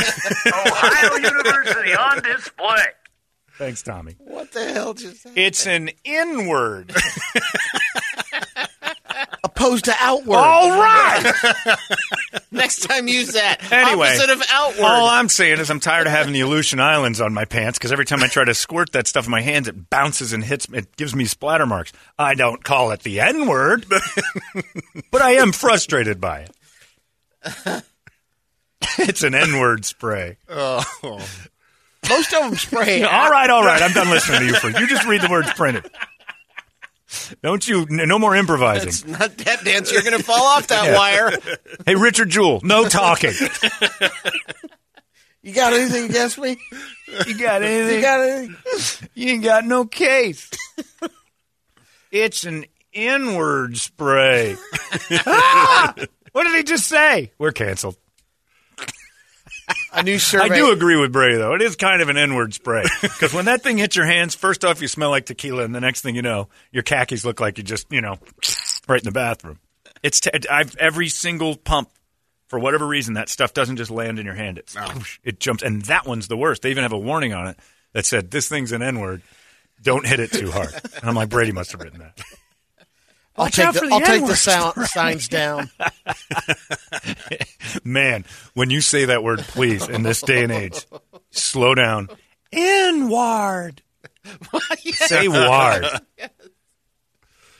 Ohio 0.47 1.15
University 1.15 1.93
on 1.93 2.21
display. 2.23 2.85
Thanks, 3.57 3.81
Tommy. 3.81 4.15
What 4.19 4.51
the 4.53 4.71
hell 4.71 4.93
just 4.93 5.23
happened? 5.23 5.37
It's 5.37 5.67
an 5.67 5.89
N 6.05 6.47
word. 6.47 6.93
Opposed 9.43 9.85
to 9.85 9.93
outward. 9.99 10.35
All 10.35 10.69
right. 10.79 11.33
Next 12.51 12.79
time, 12.83 13.07
use 13.07 13.33
that. 13.33 13.71
Anyway, 13.71 14.07
Opposite 14.07 14.29
of 14.31 14.43
outward. 14.51 14.83
all 14.83 15.07
I'm 15.09 15.29
saying 15.29 15.59
is 15.59 15.69
I'm 15.69 15.79
tired 15.79 16.07
of 16.07 16.13
having 16.13 16.33
the 16.33 16.41
Aleutian 16.41 16.79
Islands 16.79 17.21
on 17.21 17.33
my 17.33 17.45
pants 17.45 17.77
because 17.77 17.91
every 17.91 18.05
time 18.05 18.21
I 18.23 18.27
try 18.27 18.43
to 18.45 18.53
squirt 18.53 18.91
that 18.93 19.07
stuff 19.07 19.25
in 19.25 19.31
my 19.31 19.41
hands, 19.41 19.67
it 19.67 19.89
bounces 19.89 20.33
and 20.33 20.43
hits. 20.43 20.67
It 20.73 20.95
gives 20.95 21.15
me 21.15 21.25
splatter 21.25 21.65
marks. 21.65 21.93
I 22.17 22.33
don't 22.35 22.63
call 22.63 22.91
it 22.91 23.01
the 23.01 23.19
N 23.21 23.47
word, 23.47 23.85
but 25.11 25.21
I 25.21 25.33
am 25.33 25.51
frustrated 25.51 26.19
by 26.19 26.47
it. 26.47 26.51
it's 28.99 29.23
an 29.23 29.35
N 29.35 29.59
word 29.59 29.85
spray. 29.85 30.37
Oh. 30.49 30.83
Most 32.09 32.33
of 32.33 32.41
them 32.41 32.55
spray. 32.55 33.03
all 33.03 33.29
right, 33.29 33.49
all 33.49 33.63
right. 33.65 33.81
I'm 33.81 33.91
done 33.91 34.09
listening 34.09 34.39
to 34.41 34.45
you. 34.47 34.53
For 34.55 34.69
you 34.69 34.87
just 34.87 35.05
read 35.05 35.21
the 35.21 35.29
words 35.29 35.51
printed. 35.53 35.89
Don't 37.41 37.65
you? 37.67 37.85
No 37.89 38.19
more 38.19 38.35
improvising. 38.35 38.89
It's 38.89 39.05
not 39.05 39.37
that 39.37 39.63
dance. 39.63 39.91
You're 39.91 40.01
going 40.01 40.17
to 40.17 40.23
fall 40.23 40.43
off 40.45 40.67
that 40.67 40.93
wire. 40.97 41.31
Hey, 41.85 41.95
Richard 41.95 42.29
Jewell, 42.29 42.59
no 42.63 42.85
talking. 42.87 43.33
You 45.43 45.53
got 45.53 45.71
anything 45.71 46.09
against 46.09 46.37
me? 46.37 46.57
You 47.25 47.37
got 47.37 47.61
You 47.61 47.67
anything? 47.69 48.01
got 48.01 48.19
anything? 48.19 49.09
You 49.13 49.29
ain't 49.31 49.43
got 49.45 49.63
no 49.63 49.85
case. 49.85 50.49
it's 52.11 52.43
an 52.43 52.65
N-word 52.93 53.77
spray. 53.77 54.57
Ah! 55.25 55.93
What 56.33 56.43
did 56.43 56.55
he 56.55 56.63
just 56.63 56.87
say? 56.87 57.31
We're 57.37 57.51
canceled. 57.53 57.95
A 59.93 60.03
new 60.03 60.19
survey. 60.19 60.53
I 60.53 60.57
do 60.57 60.71
agree 60.71 60.99
with 60.99 61.11
Bray, 61.11 61.37
though. 61.37 61.53
It 61.55 61.61
is 61.61 61.75
kind 61.75 62.01
of 62.01 62.09
an 62.09 62.17
N-word 62.17 62.53
spray. 62.53 62.83
Because 63.01 63.33
when 63.33 63.45
that 63.45 63.63
thing 63.63 63.77
hits 63.77 63.95
your 63.95 64.05
hands, 64.05 64.35
first 64.35 64.63
off, 64.65 64.81
you 64.81 64.87
smell 64.87 65.09
like 65.09 65.25
tequila, 65.25 65.63
and 65.63 65.73
the 65.73 65.81
next 65.81 66.01
thing 66.01 66.15
you 66.15 66.21
know, 66.21 66.49
your 66.71 66.83
khakis 66.83 67.23
look 67.25 67.39
like 67.39 67.57
you 67.57 67.63
just, 67.63 67.91
you 67.91 68.01
know, 68.01 68.17
right 68.87 68.99
in 68.99 69.05
the 69.05 69.11
bathroom. 69.11 69.59
It's 70.03 70.19
t- 70.19 70.29
I've 70.49 70.75
every 70.77 71.09
single 71.09 71.55
pump. 71.55 71.89
For 72.47 72.57
whatever 72.59 72.87
reason, 72.87 73.15
that 73.15 73.27
stuff 73.27 73.53
doesn't 73.53 73.75
just 73.75 73.91
land 73.91 74.19
in 74.19 74.25
your 74.25 74.35
hand. 74.35 74.57
It's, 74.57 74.73
whoosh, 74.73 75.19
It 75.21 75.37
jumps, 75.39 75.63
and 75.63 75.81
that 75.83 76.07
one's 76.07 76.29
the 76.29 76.37
worst. 76.37 76.61
They 76.61 76.71
even 76.71 76.83
have 76.83 76.93
a 76.93 76.97
warning 76.97 77.33
on 77.33 77.47
it 77.47 77.59
that 77.91 78.05
said, 78.05 78.31
"This 78.31 78.47
thing's 78.47 78.71
an 78.71 78.81
N-word. 78.81 79.21
Don't 79.81 80.05
hit 80.07 80.21
it 80.21 80.31
too 80.31 80.49
hard." 80.49 80.73
And 80.73 81.09
I'm 81.09 81.13
like, 81.15 81.27
Brady 81.27 81.51
must 81.51 81.73
have 81.73 81.81
written 81.81 81.99
that. 81.99 82.17
I'll 83.37 83.45
Watch 83.45 83.55
take 83.55 83.71
the, 83.73 83.79
the 83.81 83.93
I'll 83.93 83.99
take 83.99 84.07
the 84.07 84.13
N-word 84.15 84.35
sound, 84.35 84.87
signs 84.87 85.27
down. 85.27 85.69
Man, 87.83 88.25
when 88.55 88.71
you 88.71 88.81
say 88.81 89.05
that 89.05 89.23
word, 89.23 89.39
please, 89.39 89.87
in 89.87 90.01
this 90.01 90.21
day 90.21 90.43
and 90.43 90.51
age, 90.51 90.87
slow 91.29 91.75
down. 91.75 92.09
N-ward. 92.51 93.83
Say 94.93 95.27
ward. 95.27 95.85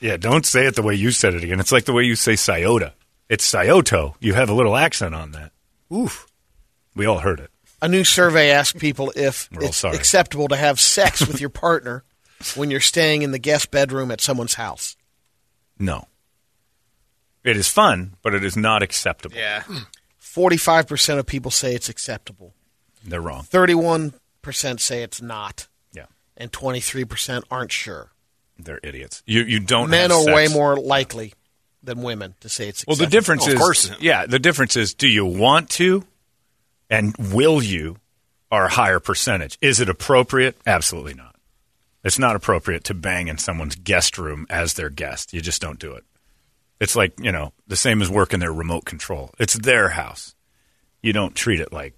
Yeah, 0.01 0.17
don't 0.17 0.45
say 0.45 0.65
it 0.65 0.75
the 0.75 0.81
way 0.81 0.95
you 0.95 1.11
said 1.11 1.33
it 1.33 1.43
again. 1.43 1.59
It's 1.59 1.71
like 1.71 1.85
the 1.85 1.93
way 1.93 2.03
you 2.03 2.15
say 2.15 2.35
Scioto. 2.35 2.91
It's 3.29 3.45
Scioto. 3.45 4.15
You 4.19 4.33
have 4.33 4.49
a 4.49 4.53
little 4.53 4.75
accent 4.75 5.15
on 5.15 5.31
that. 5.31 5.51
Oof. 5.93 6.27
We 6.93 7.05
all 7.05 7.19
heard 7.19 7.39
it. 7.39 7.51
A 7.81 7.87
new 7.87 8.03
survey 8.03 8.51
asked 8.51 8.77
people 8.77 9.13
if 9.15 9.47
it's 9.53 9.85
acceptable 9.85 10.49
to 10.49 10.57
have 10.57 10.79
sex 10.79 11.25
with 11.25 11.39
your 11.39 11.49
partner 11.49 12.03
when 12.55 12.69
you're 12.69 12.79
staying 12.81 13.21
in 13.21 13.31
the 13.31 13.39
guest 13.39 13.71
bedroom 13.71 14.11
at 14.11 14.19
someone's 14.19 14.55
house. 14.55 14.96
No. 15.79 16.07
It 17.43 17.55
is 17.57 17.67
fun, 17.69 18.15
but 18.21 18.33
it 18.33 18.43
is 18.43 18.57
not 18.57 18.83
acceptable. 18.83 19.37
Yeah. 19.37 19.63
Hmm. 19.63 19.77
45% 20.21 21.17
of 21.19 21.25
people 21.25 21.49
say 21.51 21.73
it's 21.73 21.89
acceptable. 21.89 22.53
They're 23.03 23.21
wrong. 23.21 23.43
31% 23.43 24.13
say 24.79 25.01
it's 25.03 25.21
not. 25.21 25.67
Yeah. 25.93 26.05
And 26.35 26.51
23% 26.51 27.43
aren't 27.49 27.71
sure. 27.71 28.11
They're 28.59 28.79
idiots. 28.83 29.23
You 29.25 29.43
you 29.43 29.59
don't 29.59 29.89
Men 29.89 30.09
have 30.09 30.27
are 30.27 30.33
way 30.33 30.47
more 30.47 30.75
likely 30.77 31.33
than 31.83 32.01
women 32.01 32.33
to 32.41 32.49
say 32.49 32.67
it's 32.67 32.85
Well, 32.87 32.95
acceptable. 32.95 33.09
the 33.09 33.11
difference 33.11 33.43
oh, 33.43 33.47
Of 33.47 33.53
is, 33.53 33.59
course. 33.59 33.91
yeah, 33.99 34.25
the 34.25 34.39
difference 34.39 34.75
is, 34.75 34.93
do 34.95 35.07
you 35.07 35.25
want 35.25 35.69
to, 35.71 36.03
and 36.89 37.15
will 37.17 37.61
you, 37.61 37.97
are 38.51 38.65
a 38.65 38.69
higher 38.69 38.99
percentage. 38.99 39.57
Is 39.61 39.79
it 39.79 39.89
appropriate? 39.89 40.57
Absolutely 40.65 41.13
not. 41.13 41.26
It's 42.07 42.17
not 42.17 42.37
appropriate 42.37 42.85
to 42.85 42.93
bang 42.93 43.27
in 43.27 43.37
someone's 43.37 43.75
guest 43.75 44.17
room 44.17 44.47
as 44.49 44.75
their 44.75 44.89
guest. 44.89 45.33
You 45.33 45.41
just 45.41 45.61
don't 45.61 45.77
do 45.77 45.91
it. 45.91 46.05
It's 46.79 46.95
like 46.95 47.19
you 47.19 47.33
know 47.33 47.51
the 47.67 47.75
same 47.75 48.01
as 48.01 48.09
working 48.09 48.39
their 48.39 48.53
remote 48.53 48.85
control. 48.85 49.31
It's 49.39 49.55
their 49.55 49.89
house. 49.89 50.33
You 51.01 51.11
don't 51.11 51.35
treat 51.35 51.59
it 51.59 51.73
like 51.73 51.95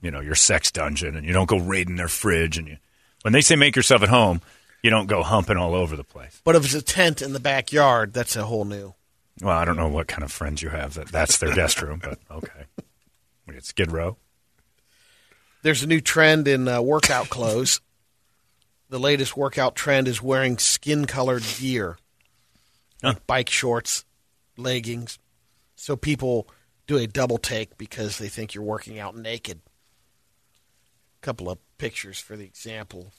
you 0.00 0.10
know 0.10 0.18
your 0.18 0.34
sex 0.34 0.72
dungeon, 0.72 1.14
and 1.14 1.24
you 1.24 1.32
don't 1.32 1.48
go 1.48 1.58
raiding 1.58 1.94
their 1.94 2.08
fridge. 2.08 2.58
And 2.58 2.66
you, 2.66 2.78
when 3.22 3.32
they 3.32 3.40
say 3.40 3.54
make 3.54 3.76
yourself 3.76 4.02
at 4.02 4.08
home, 4.08 4.40
you 4.82 4.90
don't 4.90 5.06
go 5.06 5.22
humping 5.22 5.58
all 5.58 5.76
over 5.76 5.94
the 5.94 6.02
place. 6.02 6.40
But 6.42 6.56
if 6.56 6.64
it's 6.64 6.74
a 6.74 6.82
tent 6.82 7.22
in 7.22 7.32
the 7.32 7.38
backyard, 7.38 8.12
that's 8.12 8.34
a 8.34 8.44
whole 8.44 8.64
new. 8.64 8.94
Well, 9.40 9.56
I 9.56 9.64
don't 9.64 9.76
know 9.76 9.88
what 9.88 10.08
kind 10.08 10.24
of 10.24 10.32
friends 10.32 10.60
you 10.60 10.70
have 10.70 10.94
that 10.94 11.06
that's 11.06 11.38
their 11.38 11.54
guest 11.54 11.80
room, 11.80 12.00
but 12.02 12.18
okay. 12.32 12.64
What, 13.44 13.56
it's 13.56 13.68
Skid 13.68 13.92
Row. 13.92 14.16
There's 15.62 15.84
a 15.84 15.86
new 15.86 16.00
trend 16.00 16.48
in 16.48 16.66
uh, 16.66 16.82
workout 16.82 17.28
clothes. 17.28 17.80
The 18.92 18.98
latest 19.00 19.38
workout 19.38 19.74
trend 19.74 20.06
is 20.06 20.20
wearing 20.20 20.58
skin 20.58 21.06
colored 21.06 21.42
gear. 21.58 21.96
like 23.02 23.26
bike 23.26 23.48
shorts, 23.48 24.04
leggings. 24.58 25.18
So 25.76 25.96
people 25.96 26.46
do 26.86 26.98
a 26.98 27.06
double 27.06 27.38
take 27.38 27.78
because 27.78 28.18
they 28.18 28.28
think 28.28 28.52
you're 28.52 28.62
working 28.62 28.98
out 29.00 29.16
naked. 29.16 29.60
A 31.22 31.24
couple 31.24 31.48
of 31.48 31.56
pictures 31.78 32.18
for 32.18 32.36
the 32.36 32.44
example. 32.44 33.12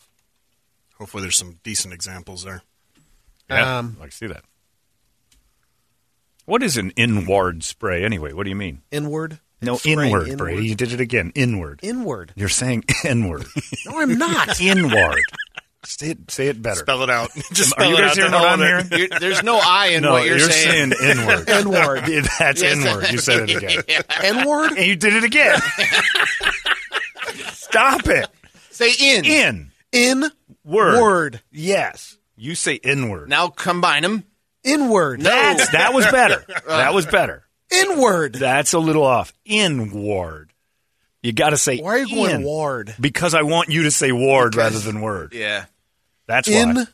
Hopefully, 1.00 1.22
there's 1.24 1.39
some 1.39 1.58
decent 1.63 1.92
examples 1.92 2.44
there. 2.44 2.62
Yeah, 3.50 3.80
Um, 3.80 3.98
I 4.00 4.10
see 4.10 4.27
that. 4.27 4.44
What 6.46 6.62
is 6.62 6.77
an 6.77 6.92
inward 6.92 7.63
spray 7.63 8.06
anyway? 8.06 8.32
What 8.32 8.44
do 8.44 8.51
you 8.51 8.56
mean? 8.56 8.84
Inward. 8.92 9.39
No, 9.60 9.77
Spray 9.77 9.94
inward, 9.94 10.27
inward. 10.27 10.38
Brady. 10.38 10.68
You 10.68 10.75
did 10.75 10.92
it 10.92 11.00
again. 11.00 11.32
Inward. 11.34 11.80
Inward. 11.82 12.34
You're 12.36 12.50
saying 12.50 12.84
inward. 13.03 13.46
No, 13.88 14.00
I'm 14.01 14.20
not. 14.20 14.62
inward. 14.62 15.22
Say 15.86 16.12
it, 16.12 16.32
say 16.32 16.48
it 16.48 16.62
better. 16.62 16.80
Spell 16.80 17.04
it 17.04 17.10
out. 17.10 17.32
Just 17.52 17.78
Are 17.78 17.86
you 17.86 17.96
spell 17.96 17.98
it 17.98 17.98
guys 18.02 18.10
out 18.12 18.16
hearing 18.16 18.32
the 18.32 18.38
what 18.38 18.44
whole 18.44 18.54
I'm 18.54 18.60
there. 18.60 18.84
hearing? 18.84 18.88
You're- 19.10 19.20
there's 19.20 19.44
no 19.44 19.60
I 19.62 19.88
in 19.88 20.04
no, 20.04 20.12
what 20.13 20.25
you're, 20.25 20.40
saying. 20.40 20.94
inward. 21.02 21.50
Inward. 21.50 22.04
That's 22.40 22.62
Yes. 22.62 22.78
inward. 22.86 23.12
You 23.12 23.18
said 23.18 23.50
it 23.50 23.56
again. 23.63 24.04
Inward. 24.24 24.72
And 24.78 24.86
you 24.86 24.96
did 24.96 25.13
it 25.13 25.24
again. 25.24 25.60
Stop 27.52 28.08
it. 28.08 28.28
Say 28.72 28.92
in. 29.00 29.25
In. 29.25 29.72
In 29.92 30.24
Word. 30.63 31.02
word. 31.02 31.42
Yes. 31.52 32.18
You 32.36 32.56
say 32.56 32.75
inward. 32.75 33.30
Now 33.30 33.48
combine 33.50 34.02
them. 34.04 34.24
Inward. 34.63 35.22
That's, 35.22 35.72
that 35.72 35.94
was 35.94 36.06
better. 36.06 36.46
That 36.68 36.94
was 36.94 37.06
better. 37.06 37.44
Inward. 37.72 38.34
That's 38.36 38.74
a 38.74 38.80
little 38.80 39.04
off. 39.04 39.34
Inward. 39.46 40.52
You 41.22 41.32
got 41.34 41.52
to 41.52 41.58
say 41.58 41.80
Why 41.80 41.92
are 41.96 42.00
you 42.00 42.16
going 42.16 42.36
in. 42.36 42.44
ward? 42.44 42.96
Because 43.00 43.34
I 43.34 43.44
want 43.44 43.70
you 43.70 43.84
to 43.84 43.92
say 43.92 44.12
ward 44.12 44.56
rather 44.56 44.80
than 44.80 45.02
word. 45.02 45.34
Yeah. 45.34 45.66
That's 46.27 46.50
why. 46.50 46.56
In 46.56 46.88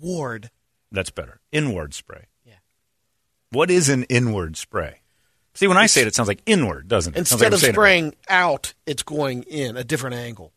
ward. 0.00 0.50
That's 0.92 1.10
better. 1.10 1.40
Inward 1.52 1.94
spray. 1.94 2.26
Yeah. 2.44 2.54
What 3.50 3.70
is 3.70 3.88
an 3.88 4.04
inward 4.04 4.56
spray? 4.56 5.00
See, 5.54 5.66
when 5.66 5.78
I 5.78 5.86
say 5.86 6.02
it, 6.02 6.06
it 6.06 6.14
sounds 6.14 6.28
like 6.28 6.42
inward, 6.46 6.86
doesn't 6.88 7.14
it? 7.14 7.16
It 7.16 7.20
like 7.20 7.32
Instead 7.32 7.52
of 7.54 7.60
saying 7.60 7.70
it 7.70 7.74
spraying 7.74 8.14
out, 8.28 8.74
it's 8.84 9.02
going 9.02 9.42
in 9.44 9.76
a 9.76 9.84
different 9.84 10.16
angle. 10.16 10.52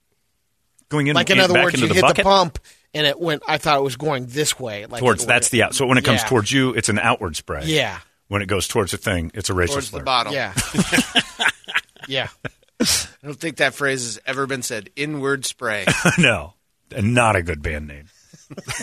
going 0.89 1.07
in, 1.07 1.15
like 1.15 1.29
in 1.29 1.38
in- 1.38 1.43
other 1.43 1.53
back 1.53 1.63
words, 1.65 1.75
into 1.75 1.85
you 1.88 1.89
the 1.89 1.93
hit 1.95 2.01
bucket 2.01 2.17
the 2.17 2.23
pump 2.23 2.59
and 2.93 3.07
it 3.07 3.19
went. 3.19 3.41
I 3.47 3.57
thought 3.57 3.77
it 3.77 3.83
was 3.83 3.95
going 3.95 4.25
this 4.27 4.59
way. 4.59 4.85
Like 4.88 4.99
towards. 5.01 5.23
it 5.23 5.27
That's 5.27 5.49
the 5.49 5.63
out. 5.63 5.73
So 5.75 5.85
when 5.88 5.97
it 5.97 6.03
comes 6.03 6.21
Yeah. 6.21 6.27
towards 6.27 6.51
you, 6.51 6.73
it's 6.73 6.89
an 6.89 6.99
outward 6.99 7.35
spray. 7.38 7.63
Yeah. 7.65 7.97
When 8.27 8.41
it 8.41 8.47
goes 8.47 8.67
towards 8.67 8.91
the 8.91 8.97
thing, 8.97 9.31
it's 9.33 9.49
a 9.49 9.53
racial 9.53 9.75
Towards 9.75 9.88
slur. 9.89 9.99
the 9.99 10.05
bottom. 10.05 10.33
Yeah. 10.33 10.53
yeah. 12.07 12.27
I 12.81 12.85
don't 13.25 13.39
think 13.39 13.57
that 13.57 13.73
phrase 13.73 14.03
has 14.03 14.19
ever 14.25 14.45
been 14.47 14.61
said. 14.63 14.89
Inward 14.95 15.45
spray. 15.45 15.85
no, 16.17 16.53
and 16.96 17.13
not 17.13 17.36
a 17.36 17.41
good 17.43 17.62
band 17.62 17.88
name. 17.88 18.05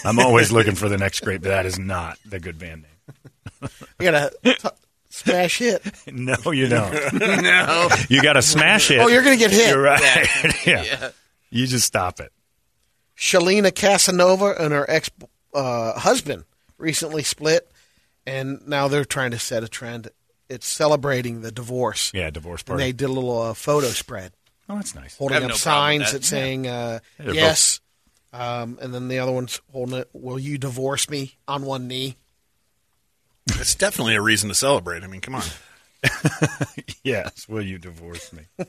I'm 0.04 0.18
always 0.18 0.52
looking 0.52 0.74
for 0.74 0.88
the 0.88 0.96
next 0.96 1.20
great, 1.20 1.42
but 1.42 1.48
that 1.48 1.66
is 1.66 1.78
not 1.78 2.18
the 2.24 2.38
good 2.38 2.58
band 2.58 2.82
name. 2.82 3.70
You 3.98 4.10
gotta 4.10 4.32
t- 4.44 4.54
smash 5.08 5.60
it. 5.60 5.82
No, 6.12 6.36
you 6.52 6.68
don't. 6.68 6.92
no. 7.14 7.88
You 8.08 8.22
got 8.22 8.34
to 8.34 8.42
smash 8.42 8.90
it. 8.90 8.98
Oh, 9.00 9.08
you're 9.08 9.22
gonna 9.22 9.36
get 9.36 9.50
hit. 9.50 9.70
You're 9.70 9.80
right. 9.82 10.00
yeah. 10.66 10.82
Yeah. 10.82 11.10
You 11.50 11.66
just 11.66 11.86
stop 11.86 12.20
it. 12.20 12.32
Shalina 13.16 13.74
Casanova 13.74 14.54
and 14.58 14.72
her 14.72 14.88
ex 14.88 15.10
uh, 15.54 15.98
husband 15.98 16.44
recently 16.78 17.22
split, 17.22 17.70
and 18.26 18.60
now 18.68 18.88
they're 18.88 19.04
trying 19.04 19.30
to 19.30 19.38
set 19.38 19.64
a 19.64 19.68
trend. 19.68 20.10
It's 20.48 20.66
celebrating 20.66 21.40
the 21.40 21.50
divorce. 21.50 22.12
Yeah, 22.14 22.30
divorce 22.30 22.60
And 22.60 22.66
party. 22.68 22.84
they 22.84 22.92
did 22.92 23.06
a 23.06 23.12
little 23.12 23.40
uh, 23.42 23.54
photo 23.54 23.88
spread 23.88 24.32
oh, 24.68 24.76
that's 24.76 24.94
nice. 24.94 25.16
holding 25.16 25.42
up 25.42 25.48
no 25.48 25.54
signs 25.54 26.12
that. 26.12 26.20
that 26.20 26.24
saying 26.24 26.66
uh, 26.66 27.00
Yeah, 27.18 27.24
they're 27.24 27.34
yes, 27.34 27.80
um, 28.38 28.78
and 28.80 28.92
then 28.94 29.08
the 29.08 29.18
other 29.18 29.32
one's 29.32 29.60
holding 29.72 29.98
it. 29.98 30.08
Will 30.12 30.38
you 30.38 30.58
divorce 30.58 31.08
me 31.08 31.36
on 31.48 31.64
one 31.64 31.88
knee? 31.88 32.16
It's 33.48 33.74
definitely 33.74 34.14
a 34.16 34.20
reason 34.22 34.48
to 34.48 34.54
celebrate. 34.54 35.02
I 35.04 35.06
mean, 35.06 35.20
come 35.20 35.34
on. 35.36 35.44
Yes. 37.02 37.48
Will 37.48 37.62
you 37.62 37.78
divorce 37.78 38.32
me? 38.32 38.42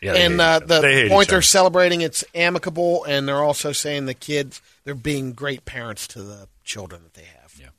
Yeah, 0.00 0.14
and 0.14 0.40
uh, 0.40 0.60
the 0.60 0.80
They 0.80 1.08
point 1.08 1.28
they're 1.28 1.42
celebrating 1.42 2.02
it's 2.02 2.24
amicable, 2.32 3.02
and 3.02 3.26
they're 3.26 3.42
also 3.42 3.72
saying 3.72 4.06
the 4.06 4.14
kids 4.14 4.62
they're 4.84 4.94
being 4.94 5.32
great 5.32 5.64
parents 5.64 6.06
to 6.08 6.22
the 6.22 6.46
children 6.62 7.02
that 7.02 7.14
they 7.14 7.24
have. 7.42 7.52
Yeah. 7.60 7.70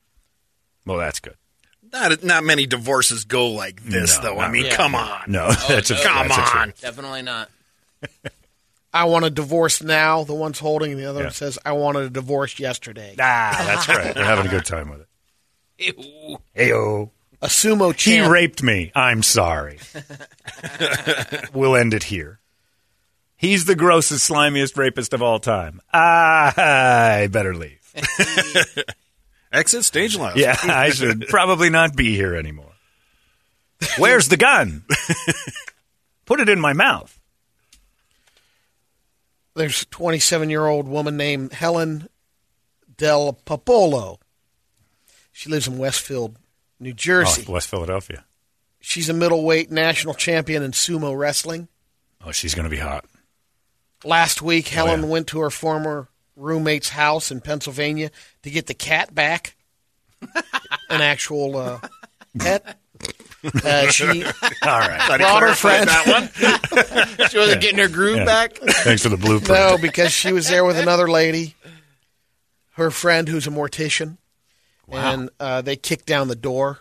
Well, 0.85 0.97
that's 0.97 1.21
good. 1.21 1.35
Not 1.93 2.21
not 2.21 2.43
many 2.43 2.65
divorces 2.65 3.23
go 3.23 3.47
like 3.51 3.81
this, 3.85 4.17
No, 4.17 4.23
though. 4.23 4.39
I 4.41 4.51
mean, 4.51 4.63
really. 4.63 4.75
come 4.75 4.95
on. 4.95 5.23
No, 5.31 5.45
Oh, 5.49 5.65
that's 5.69 5.91
a 5.91 5.95
Come 6.03 6.27
that's 6.27 6.37
a 6.53 6.57
on. 6.57 6.73
Definitely 6.81 7.21
not. 7.21 7.49
I 8.93 9.06
want 9.06 9.25
a 9.25 9.30
divorce 9.30 9.84
now. 9.84 10.23
The 10.23 10.34
one's 10.34 10.60
holding, 10.60 10.91
and 10.91 10.99
the 10.99 11.06
other 11.06 11.19
Yeah. 11.19 11.25
one 11.28 11.34
says, 11.34 11.60
"I 11.65 11.73
wanted 11.73 12.04
a 12.04 12.10
divorce 12.10 12.58
yesterday." 12.60 13.15
Ah, 13.19 13.63
that's 13.65 13.88
right. 13.88 14.13
They're 14.15 14.25
having 14.25 14.47
a 14.47 14.49
good 14.49 14.65
time 14.65 14.89
with 14.89 15.02
it. 15.02 15.08
Ew. 15.97 16.38
Heyo. 16.58 17.12
A 17.41 17.47
sumo 17.47 17.97
He 17.99 18.19
raped 18.19 18.62
me. 18.63 18.91
I'm 18.95 19.23
sorry. 19.23 19.80
we'll 21.54 21.75
end 21.75 21.93
it 21.93 22.04
here. 22.04 22.39
He's 23.38 23.63
the 23.65 23.75
grossest, 23.75 24.30
slimiest 24.30 24.75
rapist 24.75 25.13
of 25.13 25.21
all 25.21 25.39
time. 25.39 25.80
I 25.93 27.30
better 27.32 27.56
leave. 27.56 27.80
Exit 29.54 29.86
stage 29.86 30.17
left. 30.17 30.36
Yeah, 30.38 30.58
I 30.63 30.89
should 30.89 31.28
probably 31.30 31.69
not 31.69 31.95
be 31.95 32.15
here 32.15 32.36
anymore. 32.36 32.73
Where's 33.97 34.28
the 34.28 34.36
gun? 34.38 34.84
Put 36.25 36.41
it 36.41 36.49
in 36.49 36.60
my 36.60 36.73
mouth. 36.73 37.18
There's 39.59 39.81
a 39.81 39.87
27 39.87 40.49
year 40.49 40.65
old 40.65 40.87
woman 40.87 41.17
named 41.17 41.51
Helen 41.51 42.07
Del 42.95 43.33
Popolo. 43.33 44.17
She 45.33 45.49
lives 45.49 45.67
in 45.67 45.77
Westfield, 45.77 46.37
New 46.79 46.93
Jersey. 46.93 47.43
Oh, 47.45 47.51
West 47.51 47.67
Philadelphia. 47.67 48.23
She's 48.79 49.09
a 49.09 49.13
middleweight 49.13 49.69
national 49.69 50.13
champion 50.13 50.63
in 50.63 50.71
sumo 50.71 51.17
wrestling. 51.17 51.67
Oh, 52.25 52.31
she's 52.31 52.55
going 52.55 52.63
to 52.63 52.69
be 52.69 52.77
hot. 52.77 53.03
Last 54.05 54.41
week, 54.41 54.69
Helen 54.69 55.01
yeah. 55.01 55.07
went 55.09 55.27
to 55.27 55.41
her 55.41 55.49
former 55.49 56.07
roommate's 56.37 56.87
house 56.87 57.29
in 57.29 57.41
Pennsylvania 57.41 58.11
to 58.43 58.49
get 58.49 58.67
the 58.67 58.73
cat 58.73 59.13
back, 59.13 59.57
an 60.89 61.01
actual 61.01 61.57
uh, 61.57 61.79
pet. 62.37 62.78
Uh, 63.63 63.88
she 63.89 64.23
All 64.63 64.79
right. 64.79 65.17
brought 65.17 65.41
her 65.43 65.53
friend. 65.55 65.89
She 67.29 67.38
wasn't 67.38 67.62
getting 67.62 67.77
her 67.79 67.88
groove 67.88 68.17
Yeah. 68.17 68.25
back. 68.25 68.55
Thanks 68.57 69.03
for 69.03 69.09
the 69.09 69.17
blueprint. 69.17 69.49
No, 69.49 69.77
because 69.81 70.12
she 70.12 70.31
was 70.33 70.49
there 70.49 70.65
with 70.65 70.77
another 70.77 71.07
lady, 71.09 71.55
her 72.71 72.91
friend 72.91 73.27
who's 73.29 73.47
a 73.47 73.49
mortician, 73.51 74.17
and 74.91 75.29
uh, 75.39 75.62
they 75.62 75.75
kicked 75.75 76.05
down 76.05 76.27
the 76.27 76.35
door, 76.35 76.79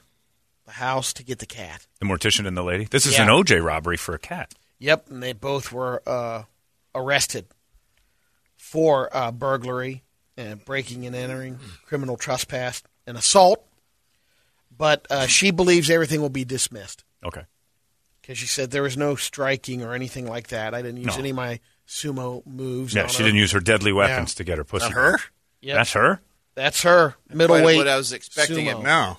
the 0.67 0.73
house 0.73 1.13
to 1.15 1.23
get 1.23 1.39
the 1.39 1.47
cat. 1.47 1.87
The 2.01 2.07
mortician 2.07 2.47
and 2.47 2.57
the 2.57 2.63
lady. 2.65 2.85
This 2.85 3.07
is 3.07 3.15
Yeah. 3.19 3.25
an 3.25 3.29
OJ 3.29 3.63
robbery 3.65 3.97
for 3.97 4.15
a 4.15 4.19
cat. 4.19 4.55
Yep, 4.79 5.11
and 5.11 5.23
they 5.23 5.33
both 5.33 5.71
were 5.73 6.03
uh, 6.07 6.45
arrested 6.95 7.47
for 8.57 9.15
uh, 9.15 9.31
burglary 9.33 10.03
and 10.37 10.65
breaking 10.65 11.05
and 11.07 11.15
entering, 11.17 11.59
criminal 11.85 12.17
trespass, 12.17 12.83
and 13.07 13.17
assault. 13.19 13.65
But 14.79 15.07
uh, 15.11 15.27
she 15.27 15.51
believes 15.51 15.91
everything 15.91 16.21
will 16.23 16.29
be 16.31 16.45
dismissed 16.45 17.05
Okay. 17.25 17.43
because 18.23 18.39
she 18.39 18.47
said 18.47 18.71
there 18.71 18.83
was 18.85 18.97
no 18.97 19.17
striking 19.17 19.83
or 19.83 19.93
anything 19.93 20.27
like 20.29 20.49
that. 20.49 20.73
I 20.73 20.81
didn't 20.83 20.99
use 20.99 21.09
No. 21.09 21.19
any 21.19 21.31
of 21.31 21.37
my 21.37 21.59
sumo 21.87 22.47
moves. 22.47 22.95
Yeah, 22.95 23.03
on 23.03 23.09
she 23.09 23.19
her. 23.19 23.25
didn't 23.25 23.41
use 23.41 23.51
her 23.53 23.61
deadly 23.61 23.93
weapons 23.93 24.33
Yeah. 24.35 24.37
to 24.37 24.45
get 24.45 24.59
her 24.59 24.65
pussy. 24.65 24.85
Not 24.87 24.93
her? 24.95 25.19
Yep. 25.63 25.77
That's 25.77 25.93
her? 25.95 26.21
That's 26.55 26.83
her 26.83 27.17
Quite 27.27 27.37
middleweight. 27.37 27.77
what 27.77 27.89
I 27.89 27.97
was 27.97 28.13
expecting 28.13 28.67
sumo. 28.67 28.81
it. 28.81 28.83
No. 28.85 29.17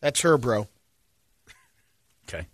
That's 0.00 0.20
her, 0.22 0.38
bro. 0.38 0.68
Okay. 2.28 2.46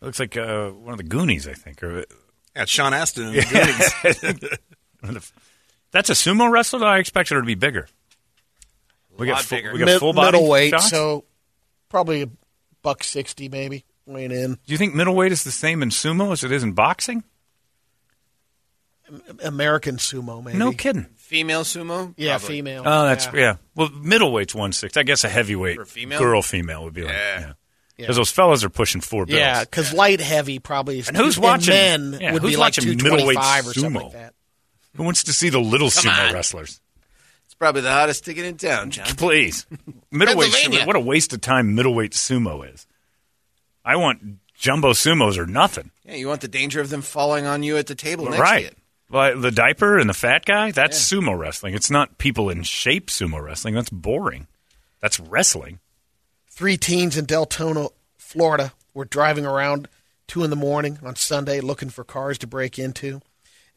Looks 0.00 0.18
like 0.20 0.36
uh, 0.36 0.70
one 0.70 0.92
of 0.92 0.98
the 0.98 1.04
Goonies, 1.04 1.46
I 1.46 1.54
think. 1.54 1.82
Or, 1.82 1.98
Yeah, 1.98 2.62
it's 2.62 2.70
Sean 2.70 2.92
Astin. 2.92 3.28
in 3.28 3.32
the 3.34 3.42
Goonies. 4.32 4.58
One 5.00 5.16
of 5.16 5.22
the- 5.32 5.40
That's 5.92 6.10
a 6.10 6.14
sumo 6.14 6.50
wrestler? 6.50 6.84
I 6.86 6.98
expected 6.98 7.34
her 7.36 7.40
to 7.40 7.46
be 7.46 7.54
bigger. 7.54 7.88
We 9.18 9.26
got, 9.26 9.34
lot 9.34 9.42
full, 9.44 9.58
bigger. 9.58 9.72
we 9.72 9.78
got 9.78 9.84
Mid- 9.86 9.98
full 10.00 10.12
body 10.12 10.36
middleweight, 10.38 10.70
shots? 10.70 10.90
so 10.90 11.24
probably 11.88 12.22
a 12.22 12.28
buck 12.82 13.04
sixty, 13.04 13.48
maybe 13.48 13.84
weighing 14.06 14.30
in. 14.32 14.54
Do 14.54 14.58
you 14.72 14.78
think 14.78 14.94
middleweight 14.94 15.32
is 15.32 15.44
the 15.44 15.50
same 15.50 15.82
in 15.82 15.90
sumo 15.90 16.32
as 16.32 16.42
it 16.44 16.50
is 16.52 16.62
in 16.62 16.72
boxing? 16.72 17.22
American 19.42 19.96
sumo, 19.96 20.42
maybe. 20.42 20.56
No 20.58 20.72
kidding. 20.72 21.06
Female 21.16 21.62
sumo? 21.64 22.14
Yeah, 22.16 22.38
Probably. 22.38 22.56
female. 22.56 22.82
Oh, 22.86 23.04
that's 23.04 23.26
yeah. 23.26 23.32
yeah. 23.40 23.56
Well, 23.74 23.90
middleweight's 23.90 24.54
one 24.54 24.72
six. 24.72 24.96
I 24.96 25.02
guess 25.02 25.24
a 25.24 25.28
heavyweight 25.28 25.76
For 25.76 25.84
female? 25.84 26.18
girl 26.18 26.40
female 26.42 26.84
would 26.84 26.94
be 26.94 27.02
like 27.02 27.12
Yeah. 27.12 27.40
yeah. 27.40 27.52
Yeah. 27.98 28.04
Because 28.04 28.16
those 28.16 28.30
fellas 28.30 28.64
are 28.64 28.70
pushing 28.70 29.02
four 29.02 29.26
bills. 29.26 29.38
Yeah, 29.38 29.60
because 29.64 29.92
light 29.92 30.20
heavy 30.20 30.58
probably 30.58 30.98
is. 31.00 31.08
And 31.08 31.16
who's 31.16 31.38
watching- 31.38 31.74
Men 31.74 32.18
yeah, 32.20 32.32
would 32.32 32.40
who's 32.42 32.52
be 32.52 32.56
like 32.56 32.68
watching 32.76 32.84
two 32.98 33.10
middleweight 33.10 33.34
twenty 33.36 33.36
five 33.36 33.66
or 33.68 33.74
something 33.74 34.00
sumo? 34.00 34.04
like 34.04 34.12
that. 34.14 34.34
Who 34.96 35.02
wants 35.02 35.24
to 35.24 35.32
see 35.34 35.50
the 35.50 35.60
little 35.60 35.90
Come 35.90 36.04
sumo 36.04 36.28
on. 36.28 36.34
wrestlers? 36.34 36.80
It's 37.62 37.66
probably 37.66 37.82
the 37.82 37.92
hottest 37.92 38.24
ticket 38.24 38.44
in 38.44 38.56
town, 38.56 38.90
John. 38.90 39.06
Please, 39.06 39.66
middleweight. 40.10 40.50
Pennsylvania. 40.50 40.84
What 40.84 40.96
a 40.96 41.00
waste 41.00 41.32
of 41.32 41.40
time 41.42 41.76
middleweight 41.76 42.10
sumo 42.10 42.68
is. 42.68 42.88
I 43.84 43.94
want 43.94 44.38
jumbo 44.54 44.94
sumos 44.94 45.38
or 45.38 45.46
nothing. 45.46 45.92
Yeah, 46.04 46.16
you 46.16 46.26
want 46.26 46.40
the 46.40 46.48
danger 46.48 46.80
of 46.80 46.90
them 46.90 47.02
falling 47.02 47.46
on 47.46 47.62
you 47.62 47.76
at 47.76 47.86
the 47.86 47.94
table 47.94 48.24
next 48.24 48.40
right. 48.40 48.66
to 48.66 48.74
you. 48.74 48.76
Well, 49.10 49.38
the 49.38 49.52
diaper 49.52 49.96
and 49.96 50.10
the 50.10 50.14
fat 50.14 50.44
guy, 50.44 50.72
that's 50.72 50.98
sumo 50.98 51.38
wrestling. 51.38 51.74
It's 51.74 51.88
not 51.88 52.18
people 52.18 52.50
in 52.50 52.64
shape 52.64 53.06
sumo 53.06 53.40
wrestling. 53.40 53.74
That's 53.74 53.90
boring. 53.90 54.48
That's 55.00 55.20
wrestling. 55.20 55.78
Three 56.50 56.76
teens 56.76 57.16
in 57.16 57.26
Deltona, 57.26 57.90
Florida, 58.18 58.72
were 58.92 59.04
driving 59.04 59.46
around 59.46 59.86
two 60.26 60.42
in 60.42 60.50
the 60.50 60.56
morning 60.56 60.98
on 61.04 61.14
Sunday 61.14 61.60
looking 61.60 61.90
for 61.90 62.02
cars 62.02 62.38
to 62.38 62.48
break 62.48 62.76
into, 62.76 63.20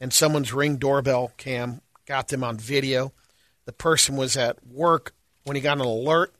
and 0.00 0.12
someone's 0.12 0.52
ring 0.52 0.76
doorbell 0.76 1.30
cam 1.36 1.82
got 2.04 2.26
them 2.28 2.42
on 2.42 2.56
video. 2.56 3.12
The 3.66 3.72
person 3.72 4.16
was 4.16 4.36
at 4.36 4.66
work 4.66 5.12
when 5.44 5.56
he 5.56 5.62
got 5.62 5.78
an 5.78 5.84
alert 5.84 6.34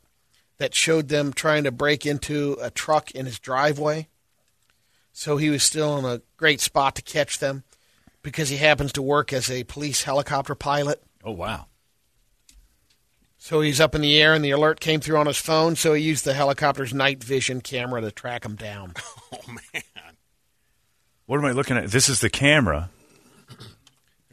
that 0.58 0.74
showed 0.74 1.08
them 1.08 1.32
trying 1.32 1.64
to 1.64 1.70
break 1.70 2.06
into 2.06 2.56
a 2.60 2.70
truck 2.70 3.10
in 3.10 3.26
his 3.26 3.38
driveway. 3.38 4.08
So 5.12 5.36
he 5.36 5.50
was 5.50 5.62
still 5.62 5.98
in 5.98 6.04
a 6.04 6.22
great 6.36 6.60
spot 6.60 6.94
to 6.96 7.02
catch 7.02 7.38
them 7.38 7.64
because 8.22 8.48
he 8.48 8.56
happens 8.56 8.92
to 8.92 9.02
work 9.02 9.32
as 9.32 9.50
a 9.50 9.64
police 9.64 10.02
helicopter 10.02 10.54
pilot. 10.54 11.02
Oh, 11.24 11.32
wow. 11.32 11.66
So 13.38 13.60
he's 13.60 13.80
up 13.80 13.94
in 13.94 14.00
the 14.00 14.20
air, 14.20 14.34
and 14.34 14.44
the 14.44 14.50
alert 14.50 14.80
came 14.80 15.00
through 15.00 15.18
on 15.18 15.26
his 15.26 15.36
phone. 15.36 15.76
So 15.76 15.94
he 15.94 16.02
used 16.02 16.24
the 16.24 16.34
helicopter's 16.34 16.92
night 16.92 17.22
vision 17.22 17.60
camera 17.60 18.00
to 18.00 18.10
track 18.10 18.44
him 18.44 18.56
down. 18.56 18.94
Oh, 19.32 19.52
man. 19.52 19.82
What 21.26 21.38
am 21.38 21.44
I 21.44 21.50
looking 21.50 21.76
at? 21.76 21.88
This 21.88 22.08
is 22.08 22.20
the 22.20 22.30
camera. 22.30 22.90